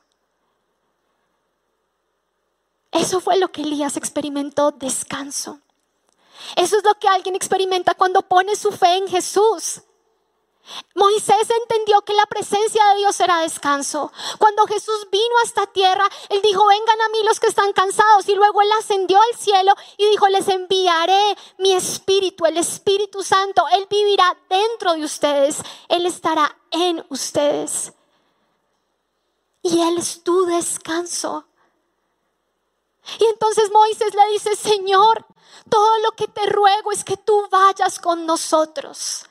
[2.92, 5.60] Eso fue lo que Elías experimentó, descanso.
[6.56, 9.82] Eso es lo que alguien experimenta cuando pone su fe en Jesús.
[10.96, 14.12] Moisés entendió que la presencia de Dios era descanso.
[14.40, 18.28] Cuando Jesús vino a esta tierra, Él dijo, vengan a mí los que están cansados.
[18.30, 23.66] Y luego Él ascendió al cielo y dijo, les enviaré mi espíritu, el Espíritu Santo.
[23.74, 25.58] Él vivirá dentro de ustedes.
[25.90, 27.92] Él estará en ustedes.
[29.62, 31.46] Y Él es tu descanso.
[33.20, 35.26] Y entonces Moisés le dice, Señor,
[35.70, 39.26] todo lo que te ruego es que tú vayas con nosotros.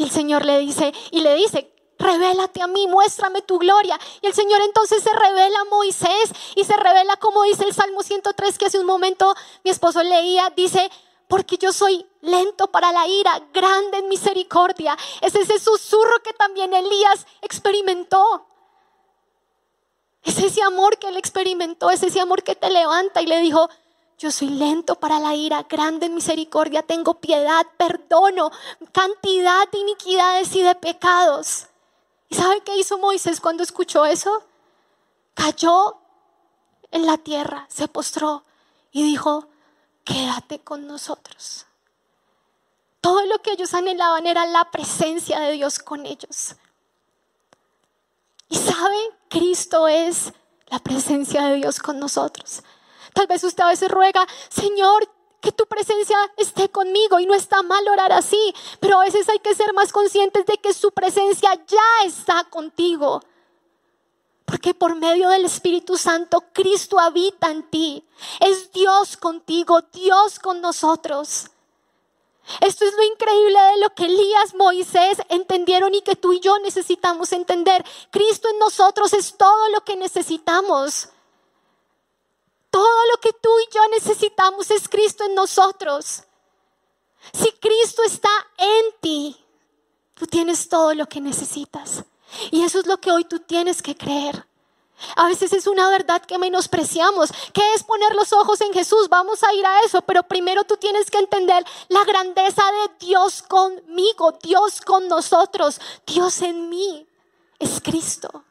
[0.00, 4.00] Y el Señor le dice, y le dice, revélate a mí, muéstrame tu gloria.
[4.22, 8.02] Y el Señor entonces se revela a Moisés y se revela como dice el Salmo
[8.02, 10.90] 103 que hace un momento mi esposo leía, dice,
[11.28, 14.96] porque yo soy lento para la ira, grande en misericordia.
[15.20, 18.46] Es ese susurro que también Elías experimentó.
[20.22, 23.68] Es ese amor que él experimentó, es ese amor que te levanta y le dijo,
[24.20, 28.50] yo soy lento para la ira, grande en misericordia, tengo piedad, perdono
[28.92, 31.68] cantidad de iniquidades y de pecados.
[32.28, 34.44] ¿Y sabe qué hizo Moisés cuando escuchó eso?
[35.32, 35.96] Cayó
[36.90, 38.44] en la tierra, se postró
[38.92, 39.48] y dijo,
[40.04, 41.64] quédate con nosotros.
[43.00, 46.56] Todo lo que ellos anhelaban era la presencia de Dios con ellos.
[48.50, 48.98] Y sabe,
[49.30, 50.34] Cristo es
[50.66, 52.62] la presencia de Dios con nosotros.
[53.14, 55.08] Tal vez usted a veces ruega, Señor,
[55.40, 59.38] que tu presencia esté conmigo y no está mal orar así, pero a veces hay
[59.38, 63.22] que ser más conscientes de que su presencia ya está contigo.
[64.44, 68.04] Porque por medio del Espíritu Santo Cristo habita en ti.
[68.40, 71.46] Es Dios contigo, Dios con nosotros.
[72.60, 76.58] Esto es lo increíble de lo que Elías, Moisés entendieron y que tú y yo
[76.58, 77.84] necesitamos entender.
[78.10, 81.10] Cristo en nosotros es todo lo que necesitamos.
[82.70, 86.22] Todo lo que tú y yo necesitamos es Cristo en nosotros.
[87.32, 89.36] Si Cristo está en ti,
[90.14, 92.04] tú tienes todo lo que necesitas.
[92.50, 94.46] Y eso es lo que hoy tú tienes que creer.
[95.16, 97.30] A veces es una verdad que menospreciamos.
[97.52, 99.08] ¿Qué es poner los ojos en Jesús?
[99.08, 103.42] Vamos a ir a eso, pero primero tú tienes que entender la grandeza de Dios
[103.42, 107.06] conmigo, Dios con nosotros, Dios en mí.
[107.58, 108.44] Es Cristo.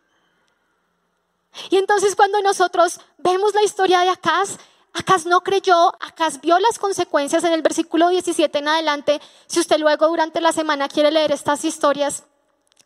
[1.69, 4.57] Y entonces cuando nosotros vemos la historia de Acaz,
[4.93, 9.21] Acaz no creyó, Acaz vio las consecuencias en el versículo 17 en adelante.
[9.47, 12.23] Si usted luego durante la semana quiere leer estas historias,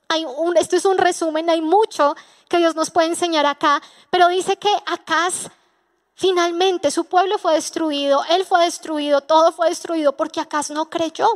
[0.09, 2.15] hay un, esto es un resumen, hay mucho
[2.49, 5.49] que Dios nos puede enseñar acá, pero dice que Acaz
[6.15, 11.27] finalmente su pueblo fue destruido, él fue destruido, todo fue destruido porque Acaz no creyó.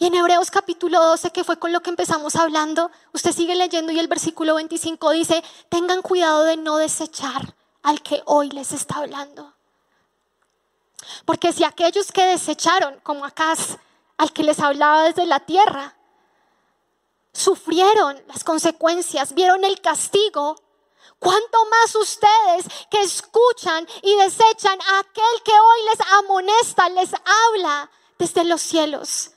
[0.00, 3.90] Y en Hebreos capítulo 12, que fue con lo que empezamos hablando, usted sigue leyendo
[3.90, 8.98] y el versículo 25 dice, tengan cuidado de no desechar al que hoy les está
[8.98, 9.54] hablando.
[11.24, 13.78] Porque si aquellos que desecharon, como Acaz,
[14.18, 15.96] al que les hablaba desde la tierra,
[17.32, 20.62] sufrieron las consecuencias, vieron el castigo,
[21.18, 27.90] ¿cuánto más ustedes que escuchan y desechan a aquel que hoy les amonesta, les habla
[28.16, 29.32] desde los cielos?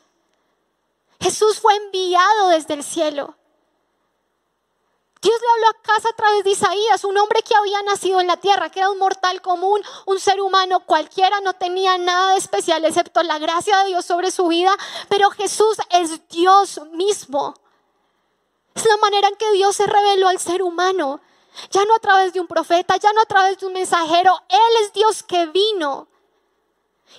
[1.22, 3.36] Jesús fue enviado desde el cielo.
[5.22, 8.26] Dios le habló a casa a través de Isaías, un hombre que había nacido en
[8.26, 12.40] la tierra, que era un mortal común, un ser humano cualquiera, no tenía nada de
[12.40, 14.76] especial excepto la gracia de Dios sobre su vida,
[15.10, 17.54] pero Jesús es Dios mismo.
[18.74, 21.22] Es la manera en que Dios se reveló al ser humano,
[21.70, 24.84] ya no a través de un profeta, ya no a través de un mensajero, Él
[24.84, 26.08] es Dios que vino.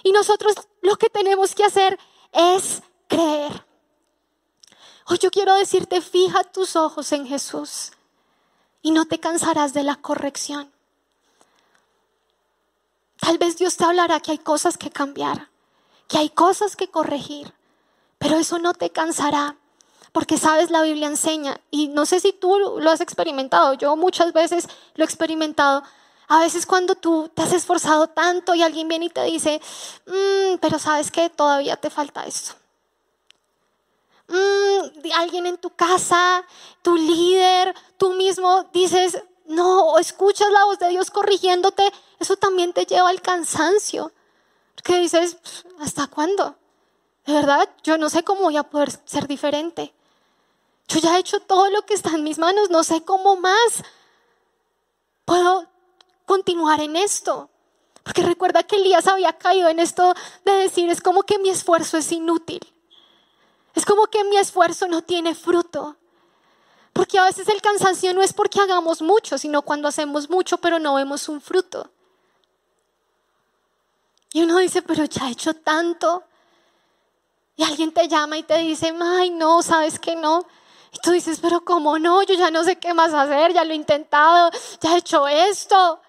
[0.03, 2.01] Y nosotros lo que tenemos que hacer
[2.33, 3.72] es creer.
[5.13, 7.91] Hoy yo quiero decirte, fija tus ojos en Jesús
[8.81, 10.73] y no te cansarás de la corrección.
[13.21, 15.51] Tal vez Dios te hablará que hay cosas que cambiar,
[16.09, 17.53] que hay cosas que corregir,
[18.17, 19.57] pero eso no te cansará.
[20.13, 24.33] Porque sabes, la Biblia enseña, y no sé si tú lo has experimentado, yo muchas
[24.33, 25.83] veces lo he experimentado.
[26.29, 29.61] A veces cuando tú te has esforzado tanto y alguien viene y te dice,
[30.07, 32.62] mm, pero sabes que todavía te falta esto.
[34.33, 36.43] Mm, alguien en tu casa,
[36.81, 42.87] tu líder, tú mismo dices, no, escuchas la voz de Dios corrigiéndote, eso también te
[42.87, 44.11] lleva al cansancio.
[44.83, 45.37] Que dices,
[45.81, 46.57] ¿hasta cuándo?
[47.27, 49.93] De verdad, yo no sé cómo voy a poder ser diferente.
[50.89, 53.85] Yo ya he hecho todo lo que está en mis manos, no sé cómo más
[55.27, 55.69] puedo
[56.25, 57.51] continuar en esto.
[58.03, 60.15] Porque recuerda que Elías había caído en esto
[60.47, 62.72] de decir, es como que mi esfuerzo es inútil.
[63.75, 65.97] Es como que mi esfuerzo no tiene fruto.
[66.93, 70.79] Porque a veces el cansancio no es porque hagamos mucho, sino cuando hacemos mucho pero
[70.79, 71.91] no vemos un fruto.
[74.33, 76.25] Y uno dice, pero ya he hecho tanto.
[77.57, 80.47] Y alguien te llama y te dice, ay, no, sabes que no.
[80.93, 82.23] Y tú dices, pero ¿cómo no?
[82.23, 86.01] Yo ya no sé qué más hacer, ya lo he intentado, ya he hecho esto.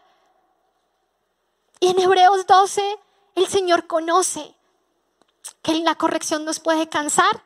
[1.80, 2.99] Y en Hebreos 12,
[3.36, 4.56] el Señor conoce
[5.62, 7.43] que la corrección nos puede cansar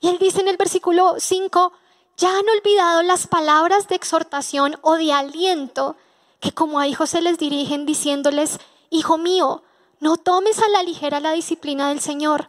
[0.00, 1.72] y él dice en el versículo 5,
[2.16, 5.96] ya han olvidado las palabras de exhortación o de aliento
[6.40, 8.58] que como a hijos se les dirigen diciéndoles,
[8.88, 9.62] hijo mío,
[10.00, 12.48] no tomes a la ligera la disciplina del Señor,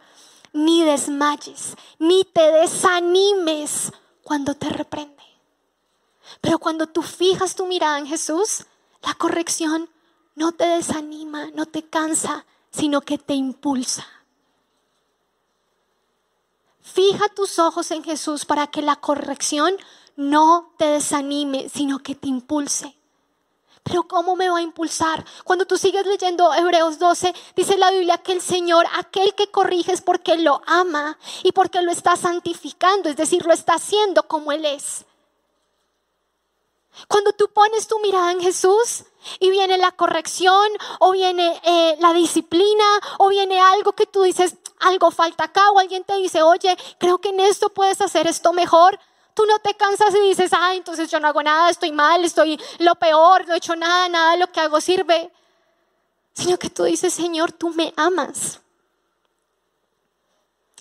[0.52, 5.22] ni desmayes, ni te desanimes cuando te reprende.
[6.40, 8.64] Pero cuando tú fijas tu mirada en Jesús,
[9.02, 9.90] la corrección
[10.34, 14.06] no te desanima, no te cansa, sino que te impulsa.
[16.82, 19.76] Fija tus ojos en Jesús para que la corrección
[20.16, 22.96] no te desanime, sino que te impulse.
[23.84, 25.24] Pero ¿cómo me va a impulsar?
[25.44, 29.92] Cuando tú sigues leyendo Hebreos 12, dice la Biblia que el Señor, aquel que corrige
[29.92, 34.52] es porque lo ama y porque lo está santificando, es decir, lo está haciendo como
[34.52, 35.04] Él es.
[37.08, 39.04] Cuando tú pones tu mirada en Jesús
[39.40, 40.68] y viene la corrección
[41.00, 42.84] o viene eh, la disciplina
[43.18, 47.18] o viene algo que tú dices, algo falta acá o alguien te dice, oye, creo
[47.18, 48.98] que en esto puedes hacer esto mejor.
[49.34, 52.60] Tú no te cansas y dices, ay, entonces yo no hago nada, estoy mal, estoy
[52.78, 55.32] lo peor, no he hecho nada, nada de lo que hago sirve.
[56.34, 58.60] Sino que tú dices, Señor, tú me amas.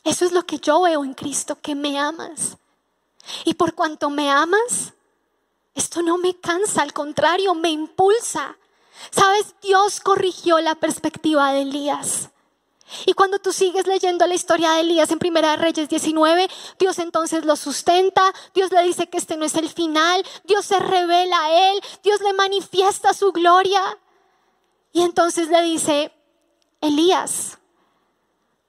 [0.04, 2.58] Eso es lo que yo veo en Cristo, que me amas.
[3.46, 4.94] Y por cuanto me amas,
[5.76, 8.58] esto no me cansa, al contrario, me impulsa.
[9.12, 12.30] Sabes, Dios corrigió la perspectiva de Elías.
[13.06, 17.46] Y cuando tú sigues leyendo la historia de Elías en Primera Reyes 19, Dios entonces
[17.46, 21.72] lo sustenta, Dios le dice que este no es el final, Dios se revela a
[21.72, 23.82] él, Dios le manifiesta su gloria.
[24.94, 26.12] Y entonces le dice,
[26.82, 27.60] Elías,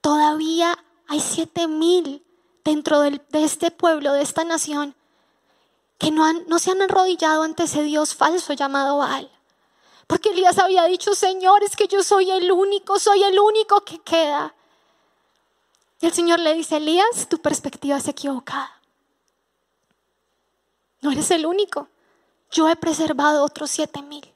[0.01, 2.25] todavía hay siete mil
[2.63, 4.95] dentro de este pueblo, de esta nación,
[5.97, 9.29] que no, han, no se han arrodillado ante ese Dios falso llamado Baal.
[10.07, 13.99] Porque Elías había dicho, Señor, es que yo soy el único, soy el único que
[13.99, 14.53] queda.
[16.01, 18.79] Y el Señor le dice, Elías, tu perspectiva es equivocada.
[21.01, 21.87] No eres el único.
[22.51, 24.31] yo he preservado otros siete mil,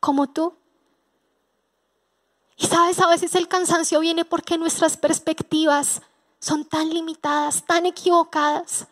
[0.00, 0.54] como tú.
[2.56, 6.02] Y sabes, a veces el cansancio viene porque nuestras perspectivas
[6.40, 8.86] son tan limitadas, tan equivocadas.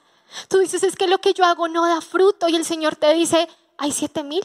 [0.49, 3.13] Tú dices, es que lo que yo hago no da fruto y el Señor te
[3.13, 4.45] dice, hay siete mil.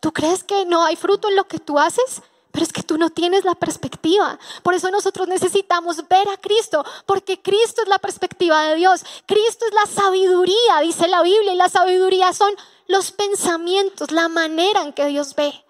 [0.00, 2.22] ¿Tú crees que no hay fruto en lo que tú haces?
[2.52, 4.38] Pero es que tú no tienes la perspectiva.
[4.62, 9.04] Por eso nosotros necesitamos ver a Cristo, porque Cristo es la perspectiva de Dios.
[9.26, 12.52] Cristo es la sabiduría, dice la Biblia, y la sabiduría son
[12.88, 15.64] los pensamientos, la manera en que Dios ve.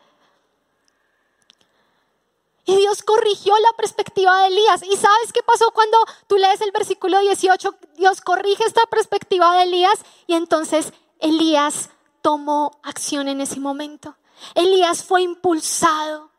[2.65, 4.83] Y Dios corrigió la perspectiva de Elías.
[4.83, 7.75] ¿Y sabes qué pasó cuando tú lees el versículo 18?
[7.97, 11.91] Dios corrige esta perspectiva de Elías y entonces Elías
[12.23, 14.15] tomó acción en ese momento.
[14.55, 16.31] Elías fue impulsado.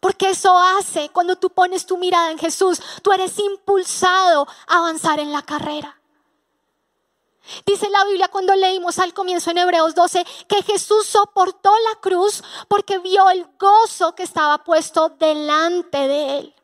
[0.00, 5.20] Porque eso hace cuando tú pones tu mirada en Jesús, tú eres impulsado a avanzar
[5.20, 5.98] en la carrera.
[7.66, 12.42] Dice la Biblia cuando leímos al comienzo en Hebreos 12 que Jesús soportó la cruz
[12.68, 16.54] porque vio el gozo que estaba puesto delante de él.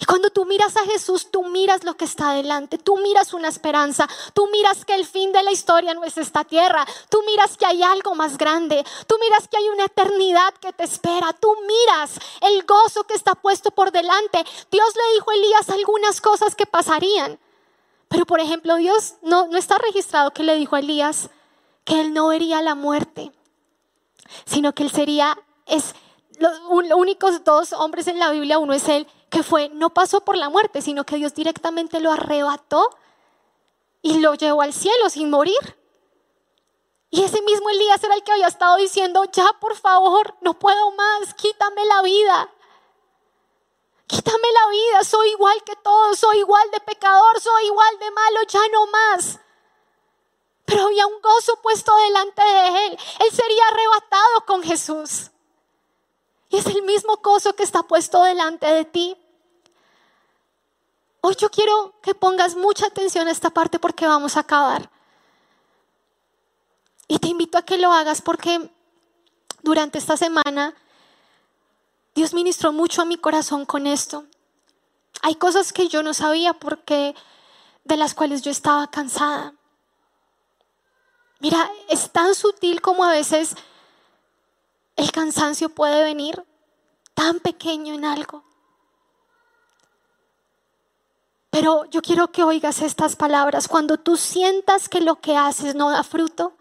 [0.00, 3.48] Y cuando tú miras a Jesús, tú miras lo que está delante, tú miras una
[3.48, 7.58] esperanza, tú miras que el fin de la historia no es esta tierra, tú miras
[7.58, 11.54] que hay algo más grande, tú miras que hay una eternidad que te espera, tú
[11.66, 14.42] miras el gozo que está puesto por delante.
[14.70, 17.38] Dios le dijo a Elías algunas cosas que pasarían.
[18.08, 21.28] Pero por ejemplo, Dios no, no está registrado que le dijo a Elías
[21.84, 23.32] que él no vería la muerte,
[24.46, 25.94] sino que él sería, es
[26.38, 30.36] los únicos dos hombres en la Biblia, uno es él, que fue, no pasó por
[30.36, 32.90] la muerte, sino que Dios directamente lo arrebató
[34.02, 35.78] y lo llevó al cielo sin morir.
[37.10, 40.90] Y ese mismo Elías era el que había estado diciendo, ya por favor, no puedo
[40.92, 42.50] más, quítame la vida.
[44.06, 48.40] Quítame la vida, soy igual que todos, soy igual de pecador, soy igual de malo,
[48.48, 49.38] ya no más.
[50.64, 52.98] Pero había un gozo puesto delante de él.
[53.20, 55.30] Él sería arrebatado con Jesús.
[56.50, 59.16] Es el mismo gozo que está puesto delante de ti.
[61.20, 64.90] Hoy yo quiero que pongas mucha atención a esta parte porque vamos a acabar.
[67.06, 68.70] Y te invito a que lo hagas porque
[69.62, 70.74] durante esta semana
[72.14, 74.24] Dios ministró mucho a mi corazón con esto.
[75.22, 77.14] Hay cosas que yo no sabía porque
[77.84, 79.54] de las cuales yo estaba cansada.
[81.40, 83.56] Mira, es tan sutil como a veces
[85.00, 86.44] el cansancio puede venir,
[87.14, 88.44] tan pequeño en algo.
[91.48, 93.66] Pero yo quiero que oigas estas palabras.
[93.66, 96.54] Cuando tú sientas que lo que haces no da fruto,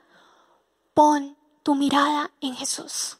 [0.94, 3.18] pon tu mirada en Jesús.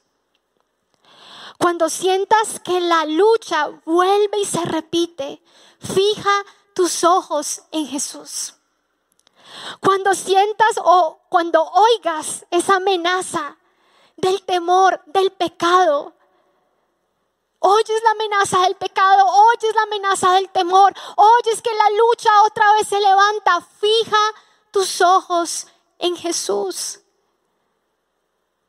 [1.58, 5.44] Cuando sientas que la lucha vuelve y se repite,
[5.80, 8.56] fija tus ojos en Jesús.
[9.82, 13.59] Cuando sientas o cuando oigas esa amenaza
[14.20, 16.14] del temor, del pecado,
[17.60, 22.74] oyes la amenaza del pecado, oyes la amenaza del temor, oyes que la lucha otra
[22.74, 24.18] vez se levanta, fija
[24.72, 25.68] tus ojos
[26.00, 27.00] en Jesús.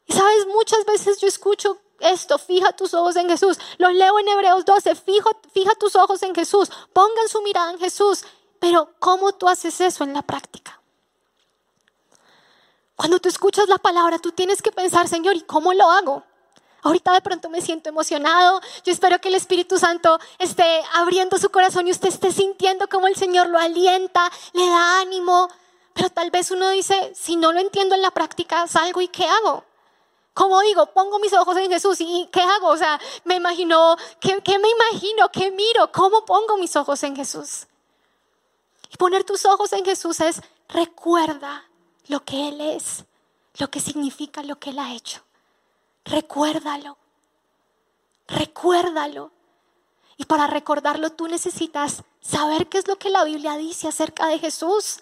[0.06, 3.58] Y sabes, muchas veces yo escucho esto, fija tus ojos en Jesús.
[3.78, 7.78] Lo leo en Hebreos 12, fija, fija tus ojos en Jesús, pongan su mirada en
[7.78, 8.24] Jesús.
[8.58, 10.79] Pero ¿cómo tú haces eso en la práctica?
[13.00, 16.22] Cuando tú escuchas la palabra, tú tienes que pensar, Señor, ¿y cómo lo hago?
[16.82, 18.60] Ahorita de pronto me siento emocionado.
[18.84, 23.06] Yo espero que el Espíritu Santo esté abriendo su corazón y usted esté sintiendo cómo
[23.06, 25.48] el Señor lo alienta, le da ánimo.
[25.94, 29.24] Pero tal vez uno dice, si no lo entiendo en la práctica, salgo y ¿qué
[29.24, 29.64] hago?
[30.34, 32.68] Como digo, pongo mis ojos en Jesús y ¿qué hago?
[32.68, 35.30] O sea, me imagino, ¿qué, ¿qué, me imagino?
[35.32, 35.90] ¿Qué miro?
[35.90, 37.66] ¿Cómo pongo mis ojos en Jesús?
[38.90, 41.64] Y poner tus ojos en Jesús es recuerda
[42.10, 43.04] lo que Él es,
[43.58, 45.22] lo que significa lo que Él ha hecho.
[46.04, 46.98] Recuérdalo,
[48.26, 49.30] recuérdalo.
[50.16, 54.38] Y para recordarlo tú necesitas saber qué es lo que la Biblia dice acerca de
[54.38, 55.00] Jesús.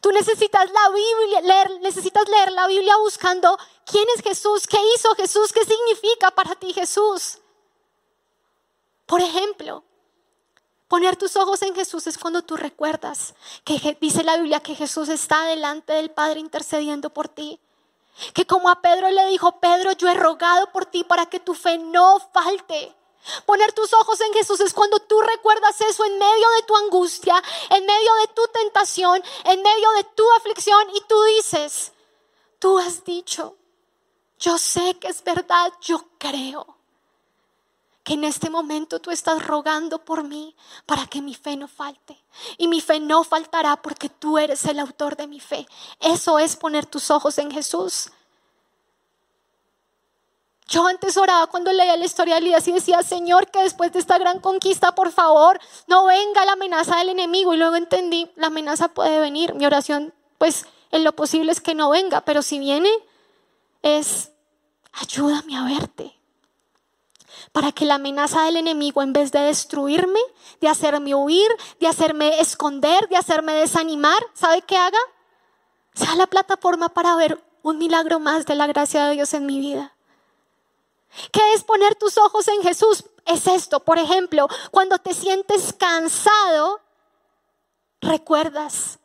[0.00, 5.14] Tú necesitas la Biblia, leer, necesitas leer la Biblia buscando quién es Jesús, qué hizo
[5.16, 7.38] Jesús, qué significa para ti Jesús.
[9.06, 9.84] Por ejemplo,
[10.92, 13.34] poner tus ojos en Jesús es cuando tú recuerdas
[13.64, 17.58] que dice la Biblia que Jesús está delante del Padre intercediendo por ti.
[18.34, 21.54] Que como a Pedro le dijo, Pedro, yo he rogado por ti para que tu
[21.54, 22.94] fe no falte.
[23.46, 27.42] Poner tus ojos en Jesús es cuando tú recuerdas eso en medio de tu angustia,
[27.70, 31.92] en medio de tu tentación, en medio de tu aflicción y tú dices,
[32.58, 33.56] tú has dicho,
[34.38, 36.81] yo sé que es verdad, yo creo.
[38.02, 42.18] Que en este momento tú estás rogando por mí para que mi fe no falte.
[42.58, 45.66] Y mi fe no faltará porque tú eres el autor de mi fe.
[46.00, 48.10] Eso es poner tus ojos en Jesús.
[50.66, 53.98] Yo antes oraba cuando leía la historia de Elías y decía, Señor, que después de
[53.98, 57.54] esta gran conquista, por favor, no venga la amenaza del enemigo.
[57.54, 59.54] Y luego entendí, la amenaza puede venir.
[59.54, 62.90] Mi oración, pues, en lo posible es que no venga, pero si viene,
[63.82, 64.32] es,
[64.92, 66.21] ayúdame a verte
[67.52, 70.20] para que la amenaza del enemigo, en vez de destruirme,
[70.60, 74.98] de hacerme huir, de hacerme esconder, de hacerme desanimar, ¿sabe qué haga?
[75.94, 79.60] Sea la plataforma para ver un milagro más de la gracia de Dios en mi
[79.60, 79.94] vida.
[81.30, 83.04] ¿Qué es poner tus ojos en Jesús?
[83.26, 86.80] Es esto, por ejemplo, cuando te sientes cansado,
[88.00, 88.98] recuerdas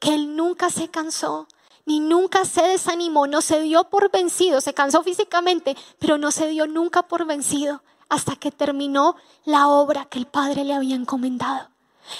[0.00, 1.46] que Él nunca se cansó,
[1.84, 6.46] ni nunca se desanimó, no se dio por vencido, se cansó físicamente, pero no se
[6.48, 11.68] dio nunca por vencido hasta que terminó la obra que el Padre le había encomendado.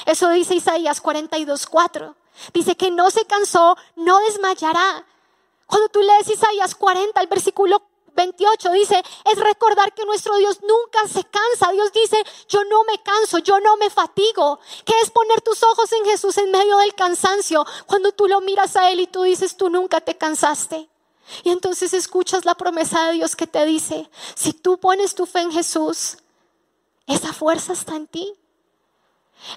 [0.07, 2.15] Eso dice Isaías 42:4.
[2.55, 5.05] Dice que no se cansó, no desmayará.
[5.67, 7.83] Cuando tú lees Isaías 40, el versículo
[8.23, 11.73] 28 dice, es recordar que nuestro Dios nunca se cansa.
[11.73, 14.61] Dios dice, yo no me canso, yo no me fatigo.
[14.85, 17.65] ¿Qué es poner tus ojos en Jesús en medio del cansancio?
[17.87, 20.89] Cuando tú lo miras a Él y tú dices, tú nunca te cansaste.
[21.45, 25.41] Y entonces escuchas la promesa de Dios que te dice, si tú pones tu fe
[25.41, 26.19] en Jesús,
[27.07, 28.35] esa fuerza está en ti.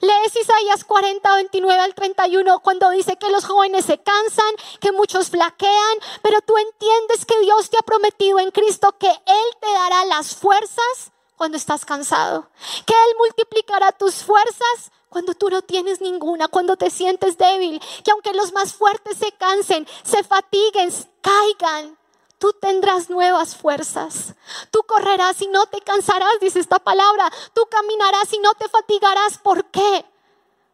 [0.01, 5.29] Lees Isaías 40, 29 al 31 cuando dice que los jóvenes se cansan, que muchos
[5.29, 10.05] flaquean, pero tú entiendes que Dios te ha prometido en Cristo que Él te dará
[10.05, 12.49] las fuerzas cuando estás cansado,
[12.85, 18.11] que Él multiplicará tus fuerzas cuando tú no tienes ninguna, cuando te sientes débil, que
[18.11, 21.97] aunque los más fuertes se cansen, se fatiguen, caigan,
[22.45, 24.35] tú tendrás nuevas fuerzas.
[24.69, 27.31] Tú correrás y no te cansarás, dice esta palabra.
[27.55, 29.39] Tú caminarás y no te fatigarás.
[29.39, 30.05] ¿Por qué?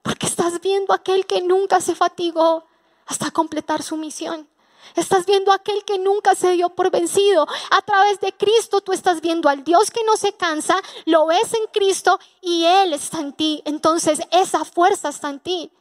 [0.02, 2.66] Porque estás viendo a aquel que nunca se fatigó
[3.06, 4.50] hasta completar su misión.
[4.98, 7.48] Estás viendo a aquel que nunca se dio por vencido.
[7.70, 11.54] A través de Cristo tú estás viendo al Dios que no se cansa, lo ves
[11.54, 13.62] en Cristo y Él está en ti.
[13.64, 15.72] Entonces esa fuerza está en ti.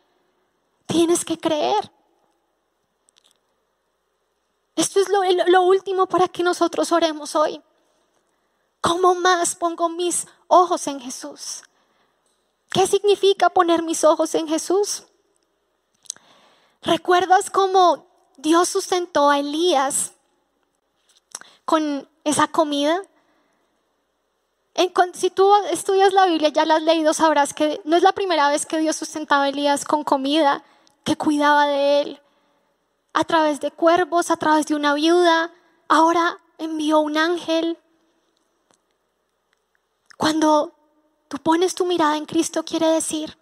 [0.86, 1.90] Tienes que creer.
[4.80, 5.08] Esto es
[5.46, 7.60] lo, último para que nosotros oremos hoy.
[8.80, 11.62] ¿Cómo más pongo mis ojos en Jesús?
[12.70, 15.04] ¿Qué significa poner mis ojos en Jesús?
[16.80, 18.06] ¿Recuerdas cómo
[18.38, 20.12] Dios sustentó a Elías
[21.66, 23.02] con esa comida?
[25.12, 28.48] si tú estudias la Biblia, ya la has leído, sabrás que no es la primera
[28.48, 30.64] vez que Dios sustentaba a Elías con comida,
[31.04, 32.20] que cuidaba de él,
[33.12, 35.52] a través de cuervos, a través de una viuda,
[35.88, 37.78] ahora envió un ángel.
[40.16, 40.74] Cuando
[41.28, 43.38] tú pones tu mirada en Cristo, quiere decir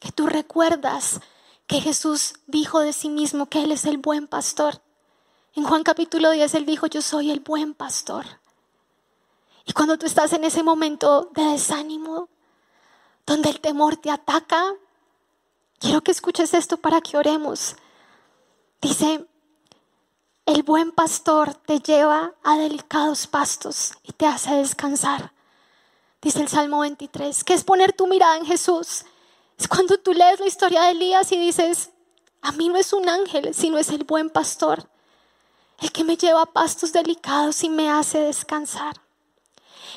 [0.00, 1.20] que tú recuerdas
[1.66, 4.82] que Jesús dijo de sí mismo que Él es el buen pastor.
[5.54, 8.26] En Juan capítulo 10 Él dijo, yo soy el buen pastor.
[9.66, 12.28] Y cuando tú estás en ese momento de desánimo,
[13.26, 14.74] donde el temor te ataca,
[15.78, 17.76] quiero que escuches esto para que oremos.
[18.80, 19.26] Dice,
[20.46, 25.32] el buen pastor te lleva a delicados pastos y te hace descansar.
[26.22, 29.04] Dice el Salmo 23, que es poner tu mirada en Jesús.
[29.58, 31.90] Es cuando tú lees la historia de Elías y dices,
[32.40, 34.88] a mí no es un ángel, sino es el buen pastor,
[35.80, 39.02] el que me lleva a pastos delicados y me hace descansar.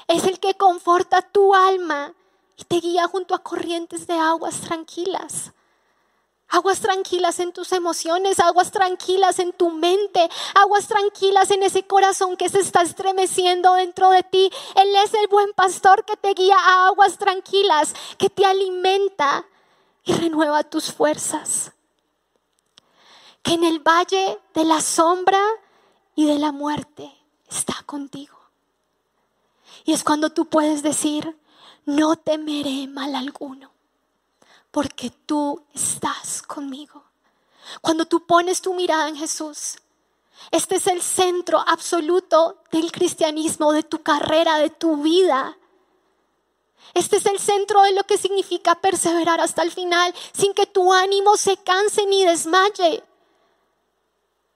[0.09, 2.13] Es el que conforta tu alma
[2.57, 5.53] y te guía junto a corrientes de aguas tranquilas.
[6.53, 12.37] Aguas tranquilas en tus emociones, aguas tranquilas en tu mente, aguas tranquilas en ese corazón
[12.37, 14.51] que se está estremeciendo dentro de ti.
[14.75, 19.47] Él es el buen pastor que te guía a aguas tranquilas, que te alimenta
[20.03, 21.71] y renueva tus fuerzas.
[23.41, 25.41] Que en el valle de la sombra
[26.13, 27.11] y de la muerte
[27.49, 28.37] está contigo.
[29.85, 31.35] Y es cuando tú puedes decir,
[31.85, 33.72] no temeré mal alguno
[34.73, 37.03] porque tú estás conmigo.
[37.79, 39.77] Cuando tú pones tu mirada en Jesús,
[40.49, 45.55] este es el centro absoluto del cristianismo, de tu carrera, de tu vida.
[46.95, 50.91] Este es el centro de lo que significa perseverar hasta el final sin que tu
[50.91, 53.03] ánimo se canse ni desmaye.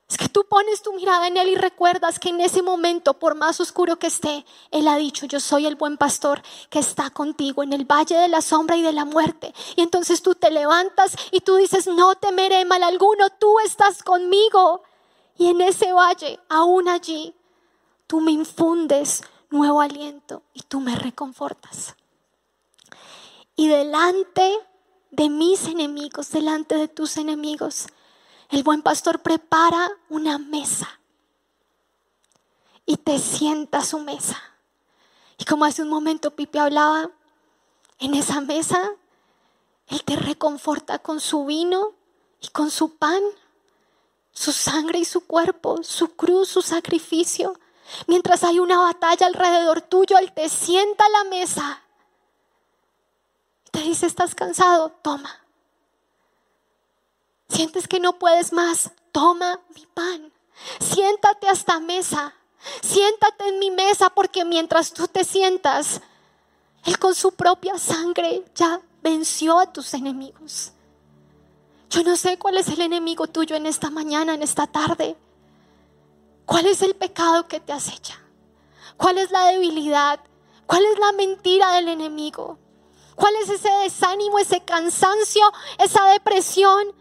[0.09, 3.35] Es que tú pones tu mirada en Él y recuerdas que en ese momento, por
[3.35, 7.61] más oscuro que esté, Él ha dicho, yo soy el buen pastor que está contigo
[7.61, 9.53] en el valle de la sombra y de la muerte.
[9.75, 14.81] Y entonces tú te levantas y tú dices, no temeré mal alguno, tú estás conmigo.
[15.37, 17.35] Y en ese valle, aún allí,
[18.07, 21.95] tú me infundes nuevo aliento y tú me reconfortas.
[23.57, 24.57] Y delante
[25.11, 27.87] de mis enemigos, delante de tus enemigos,
[28.49, 30.99] el buen pastor prepara una mesa
[32.85, 34.41] y te sienta a su mesa.
[35.37, 37.11] Y como hace un momento Pipe hablaba,
[37.99, 38.91] en esa mesa
[39.87, 41.93] Él te reconforta con su vino
[42.41, 43.21] y con su pan,
[44.31, 47.59] su sangre y su cuerpo, su cruz, su sacrificio.
[48.07, 51.83] Mientras hay una batalla alrededor tuyo, Él te sienta a la mesa.
[53.71, 54.89] Te dice, ¿estás cansado?
[55.01, 55.46] Toma.
[57.57, 60.31] Sientes que no puedes más, toma mi pan.
[60.79, 62.35] Siéntate a esta mesa.
[62.83, 66.01] Siéntate en mi mesa porque mientras tú te sientas,
[66.85, 70.73] Él con su propia sangre ya venció a tus enemigos.
[71.89, 75.17] Yo no sé cuál es el enemigo tuyo en esta mañana, en esta tarde.
[76.45, 78.21] ¿Cuál es el pecado que te acecha?
[78.97, 80.19] ¿Cuál es la debilidad?
[80.67, 82.59] ¿Cuál es la mentira del enemigo?
[83.15, 86.93] ¿Cuál es ese desánimo, ese cansancio, esa depresión?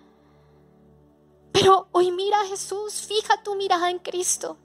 [1.58, 4.58] Pero hoy mira a Jesús, fija tu mirada en Cristo.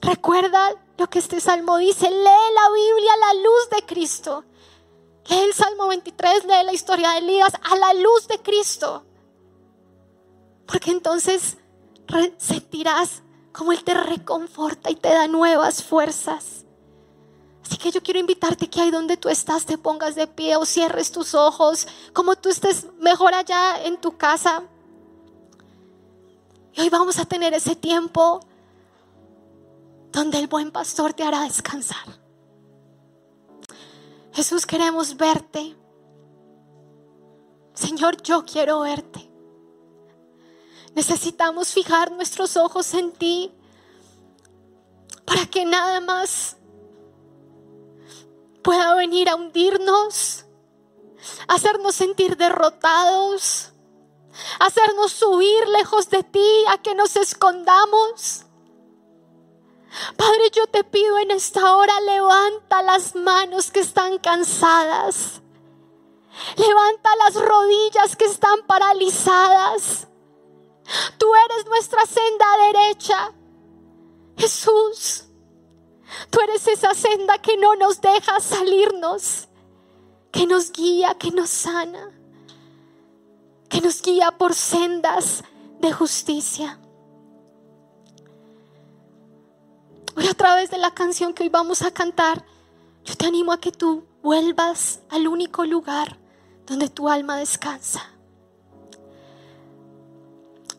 [0.00, 4.44] Recuerda lo que este salmo dice, lee la Biblia a la luz de Cristo.
[5.28, 9.04] Lee el Salmo 23, lee la historia de Elías a la luz de Cristo.
[10.66, 11.56] Porque entonces
[12.38, 16.64] sentirás como Él te reconforta y te da nuevas fuerzas.
[17.64, 20.64] Así que yo quiero invitarte que ahí donde tú estás te pongas de pie o
[20.64, 24.62] cierres tus ojos, como tú estés mejor allá en tu casa.
[26.72, 28.40] Y hoy vamos a tener ese tiempo
[30.12, 32.20] donde el buen pastor te hará descansar.
[34.32, 35.76] Jesús, queremos verte.
[37.74, 39.30] Señor, yo quiero verte.
[40.94, 43.52] Necesitamos fijar nuestros ojos en ti
[45.24, 46.56] para que nada más
[48.62, 50.44] pueda venir a hundirnos,
[51.48, 53.69] hacernos sentir derrotados,
[54.58, 58.44] hacernos huir lejos de ti, a que nos escondamos.
[60.16, 65.42] Padre, yo te pido en esta hora, levanta las manos que están cansadas.
[66.56, 70.06] Levanta las rodillas que están paralizadas.
[71.18, 73.32] Tú eres nuestra senda derecha.
[74.36, 75.24] Jesús,
[76.30, 79.48] tú eres esa senda que no nos deja salirnos,
[80.32, 82.19] que nos guía, que nos sana
[83.70, 85.44] que nos guía por sendas
[85.80, 86.78] de justicia.
[90.16, 92.44] Hoy a través de la canción que hoy vamos a cantar,
[93.04, 96.18] yo te animo a que tú vuelvas al único lugar
[96.66, 98.10] donde tu alma descansa.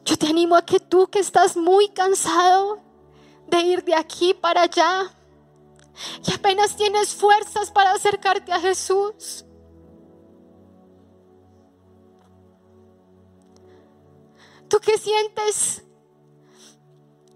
[0.03, 2.81] Yo te animo a que tú que estás muy cansado
[3.47, 5.09] de ir de aquí para allá
[6.27, 9.45] y apenas tienes fuerzas para acercarte a Jesús,
[14.71, 15.83] Tú que sientes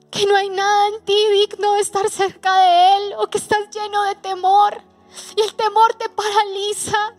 [0.09, 3.69] que no hay nada en ti digno de estar cerca de Él o que estás
[3.71, 4.81] lleno de temor
[5.35, 7.13] y el temor te paraliza.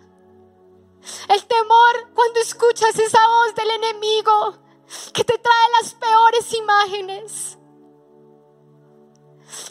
[1.28, 4.56] El temor cuando escuchas esa voz del enemigo
[5.12, 7.58] que te trae las peores imágenes,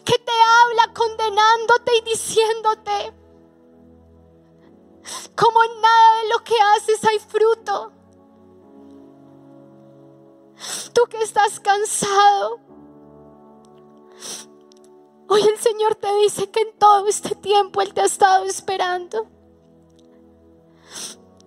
[0.05, 0.31] que te
[0.61, 3.13] habla condenándote y diciéndote
[5.35, 8.04] como en nada de lo que haces hay fruto.
[10.93, 12.59] Tú que estás cansado.
[15.27, 19.27] Hoy el Señor te dice que en todo este tiempo Él te ha estado esperando.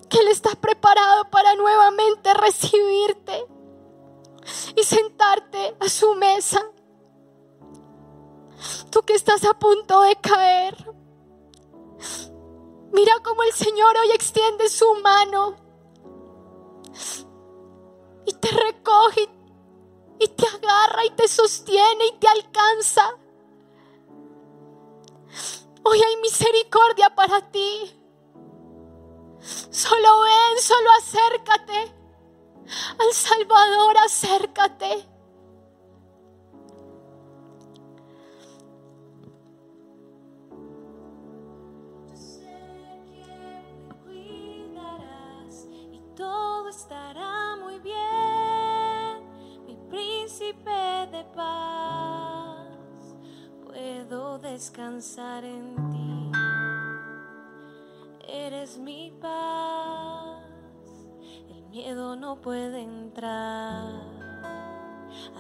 [0.09, 3.47] Que Él está preparado para nuevamente recibirte
[4.77, 6.65] y sentarte a su mesa.
[8.91, 10.77] Tú que estás a punto de caer.
[12.93, 15.68] Mira cómo el Señor hoy extiende su mano
[18.89, 19.29] te recoge
[20.21, 23.15] y te agarra y te sostiene y te alcanza.
[25.85, 27.95] Hoy hay misericordia para ti.
[29.71, 31.95] Solo ven, solo acércate.
[32.99, 35.09] Al Salvador, acércate.
[46.19, 48.28] todo estará muy bien,
[49.89, 53.17] príncipe de paz.
[53.65, 56.31] Puedo descansar en ti,
[58.29, 60.43] eres mi paz.
[61.49, 64.03] El miedo no puede entrar,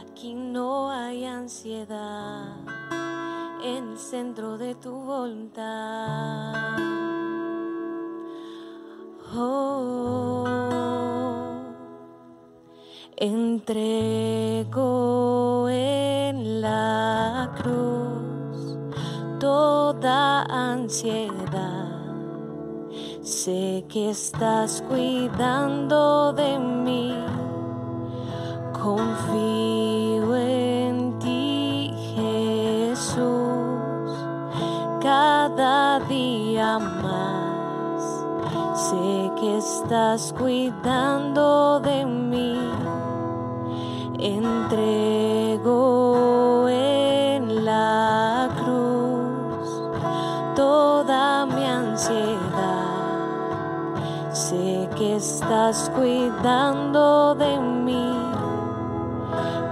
[0.01, 2.57] aquí no hay ansiedad.
[3.63, 6.55] en el centro de tu voluntad.
[9.35, 10.45] Oh,
[13.21, 14.89] entrego
[15.69, 18.79] en la cruz
[19.41, 21.89] toda ansiedad.
[23.23, 27.13] Sé que estás cuidando de mí.
[28.73, 33.27] Confío en ti, Jesús,
[35.03, 38.05] cada día más.
[38.75, 42.78] Sé que estás cuidando de mí.
[44.21, 45.79] Entrego
[46.69, 49.69] en la cruz
[50.57, 52.27] toda mi ansiedad.
[54.33, 58.13] Sé que estás cuidando de mí.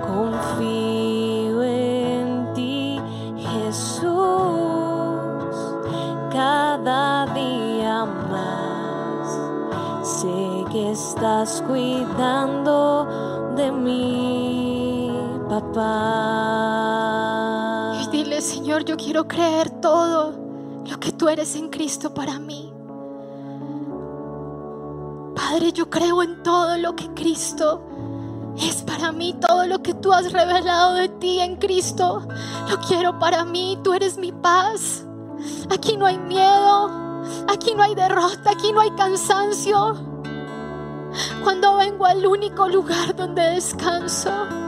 [0.06, 3.00] Confío en ti,
[3.36, 4.06] Jesús,
[6.30, 9.40] cada día más.
[10.06, 13.26] Sé que estás cuidando
[13.56, 14.35] de mí,
[18.00, 20.32] Y dile, Señor, yo quiero creer todo
[20.86, 22.72] lo que tú eres en Cristo para mí.
[25.34, 27.82] Padre, yo creo en todo lo que Cristo
[28.56, 32.26] es para mí, todo lo que tú has revelado de ti en Cristo.
[32.70, 35.04] Lo quiero para mí, tú eres mi paz.
[35.70, 36.90] Aquí no hay miedo,
[37.48, 39.94] aquí no hay derrota, aquí no hay cansancio.
[41.44, 44.65] Cuando vengo al único lugar donde descanso.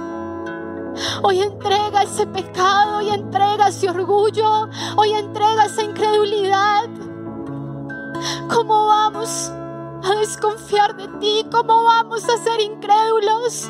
[1.22, 6.88] Hoy entrega ese pecado, hoy entrega ese orgullo, hoy entrega esa incredulidad.
[8.52, 9.50] ¿Cómo vamos
[10.02, 11.46] a desconfiar de ti?
[11.50, 13.68] ¿Cómo vamos a ser incrédulos?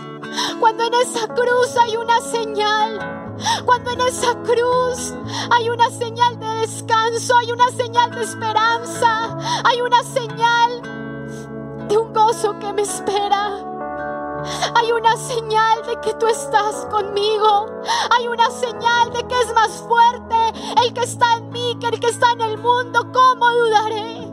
[0.61, 5.15] Cuando en esa cruz hay una señal, cuando en esa cruz
[5.51, 10.83] hay una señal de descanso, hay una señal de esperanza, hay una señal
[11.89, 13.68] de un gozo que me espera.
[14.75, 17.67] Hay una señal de que tú estás conmigo.
[18.17, 20.37] Hay una señal de que es más fuerte
[20.83, 23.01] el que está en mí que el que está en el mundo.
[23.13, 24.29] ¿Cómo dudaré?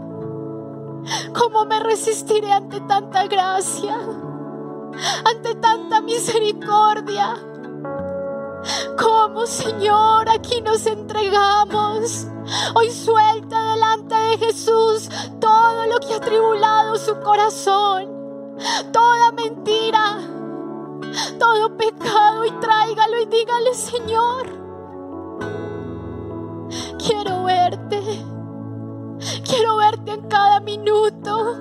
[1.38, 3.98] ¿Cómo me resistiré ante tanta gracia?
[5.26, 7.36] Ante tanta misericordia.
[9.00, 10.30] ¿Cómo, Señor?
[10.30, 12.28] Aquí nos entregamos.
[12.76, 18.15] Hoy suelta delante de Jesús todo lo que ha tribulado su corazón.
[18.92, 20.20] Toda mentira.
[21.40, 24.48] Todo pecado y tráigalo y dígale, Señor.
[26.98, 28.02] Quiero verte.
[29.48, 31.58] Quiero verte en cada minuto.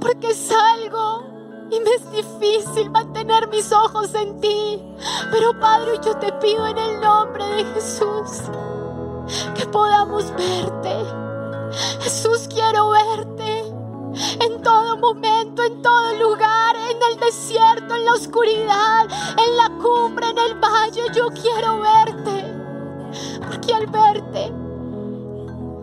[0.00, 1.24] Porque salgo
[1.70, 4.82] y me es difícil mantener mis ojos en ti.
[5.30, 8.42] Pero Padre, yo te pido en el nombre de Jesús
[9.54, 11.04] que podamos verte.
[12.00, 13.43] Jesús, quiero verte
[14.14, 19.06] en todo momento, en todo lugar, en el desierto, en la oscuridad,
[19.46, 21.02] en la cumbre, en el valle.
[21.14, 22.44] Yo quiero verte.
[23.46, 24.52] Porque al verte,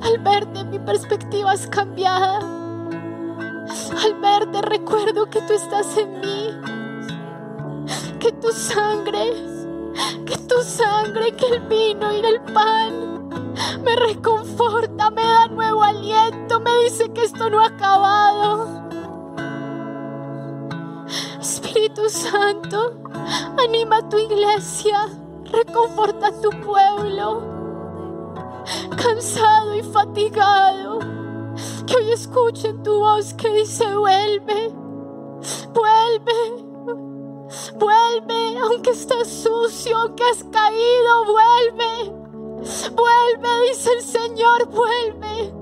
[0.01, 2.39] al verte mi perspectiva es cambiada.
[4.03, 6.49] Al verte recuerdo que tú estás en mí,
[8.19, 9.33] que tu sangre,
[10.25, 13.10] que tu sangre, que el vino y el pan
[13.83, 18.81] me reconforta, me da nuevo aliento, me dice que esto no ha acabado.
[21.39, 22.97] Espíritu Santo,
[23.57, 25.07] anima a tu iglesia,
[25.45, 27.41] reconforta a tu pueblo,
[28.95, 30.99] cansado y fatigado
[31.85, 34.71] que hoy escuchen tu voz que dice vuelve,
[35.73, 36.63] vuelve,
[37.75, 42.20] vuelve, aunque estás sucio, aunque has caído, vuelve,
[42.95, 45.53] vuelve, dice el Señor, vuelve,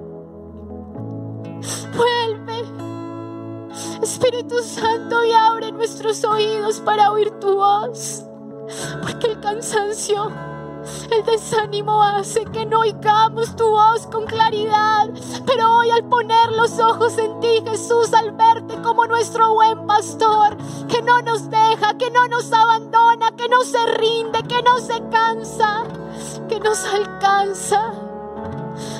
[1.95, 2.63] vuelve.
[4.01, 8.23] Espíritu Santo, y abre nuestros oídos para oír tu voz,
[9.01, 10.31] porque el cansancio
[11.11, 15.09] el desánimo hace que no oigamos tu voz con claridad.
[15.45, 20.57] Pero hoy al poner los ojos en ti, Jesús, al verte como nuestro buen pastor,
[20.87, 25.01] que no nos deja, que no nos abandona, que no se rinde, que no se
[25.09, 25.83] cansa,
[26.47, 27.93] que nos alcanza.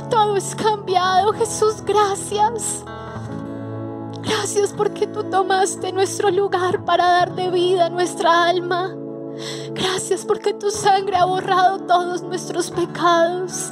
[0.09, 2.83] Todo es cambiado, Jesús, gracias.
[4.21, 8.98] Gracias porque tú tomaste nuestro lugar para dar de vida a nuestra alma.
[9.71, 13.69] Gracias porque tu sangre ha borrado todos nuestros pecados.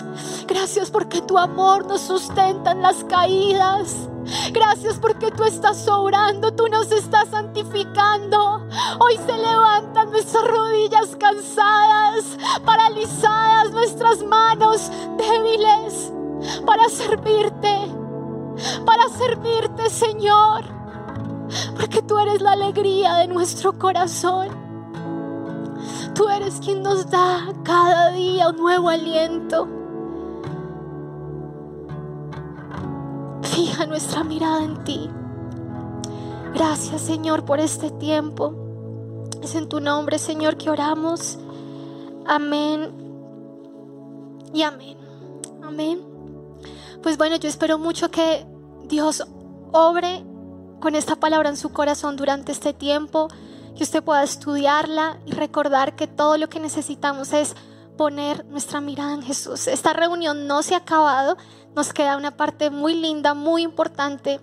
[0.47, 4.07] Gracias porque tu amor nos sustenta en las caídas.
[4.51, 8.68] Gracias porque tú estás sobrando, tú nos estás santificando.
[8.99, 16.11] Hoy se levantan nuestras rodillas cansadas, paralizadas, nuestras manos débiles
[16.65, 17.78] para servirte,
[18.86, 20.65] para servirte Señor.
[21.78, 24.66] Porque tú eres la alegría de nuestro corazón.
[26.18, 29.68] Tú eres quien nos da cada día un nuevo aliento.
[33.43, 35.11] Fija nuestra mirada en ti.
[36.55, 39.30] Gracias Señor por este tiempo.
[39.43, 41.38] Es en tu nombre Señor que oramos.
[42.26, 42.91] Amén.
[44.53, 44.97] Y amén.
[45.63, 46.01] Amén.
[47.03, 48.43] Pues bueno, yo espero mucho que
[48.88, 49.24] Dios
[49.72, 50.26] obre
[50.80, 53.28] con esta palabra en su corazón durante este tiempo,
[53.78, 57.56] que usted pueda estudiarla y recordar que todo lo que necesitamos es
[57.96, 59.68] poner nuestra mirada en Jesús.
[59.68, 61.38] Esta reunión no se ha acabado,
[61.76, 64.40] nos queda una parte muy linda, muy importante.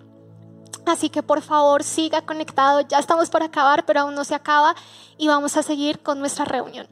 [0.85, 4.75] Así que por favor siga conectado, ya estamos por acabar, pero aún no se acaba
[5.17, 6.87] y vamos a seguir con nuestra reunión.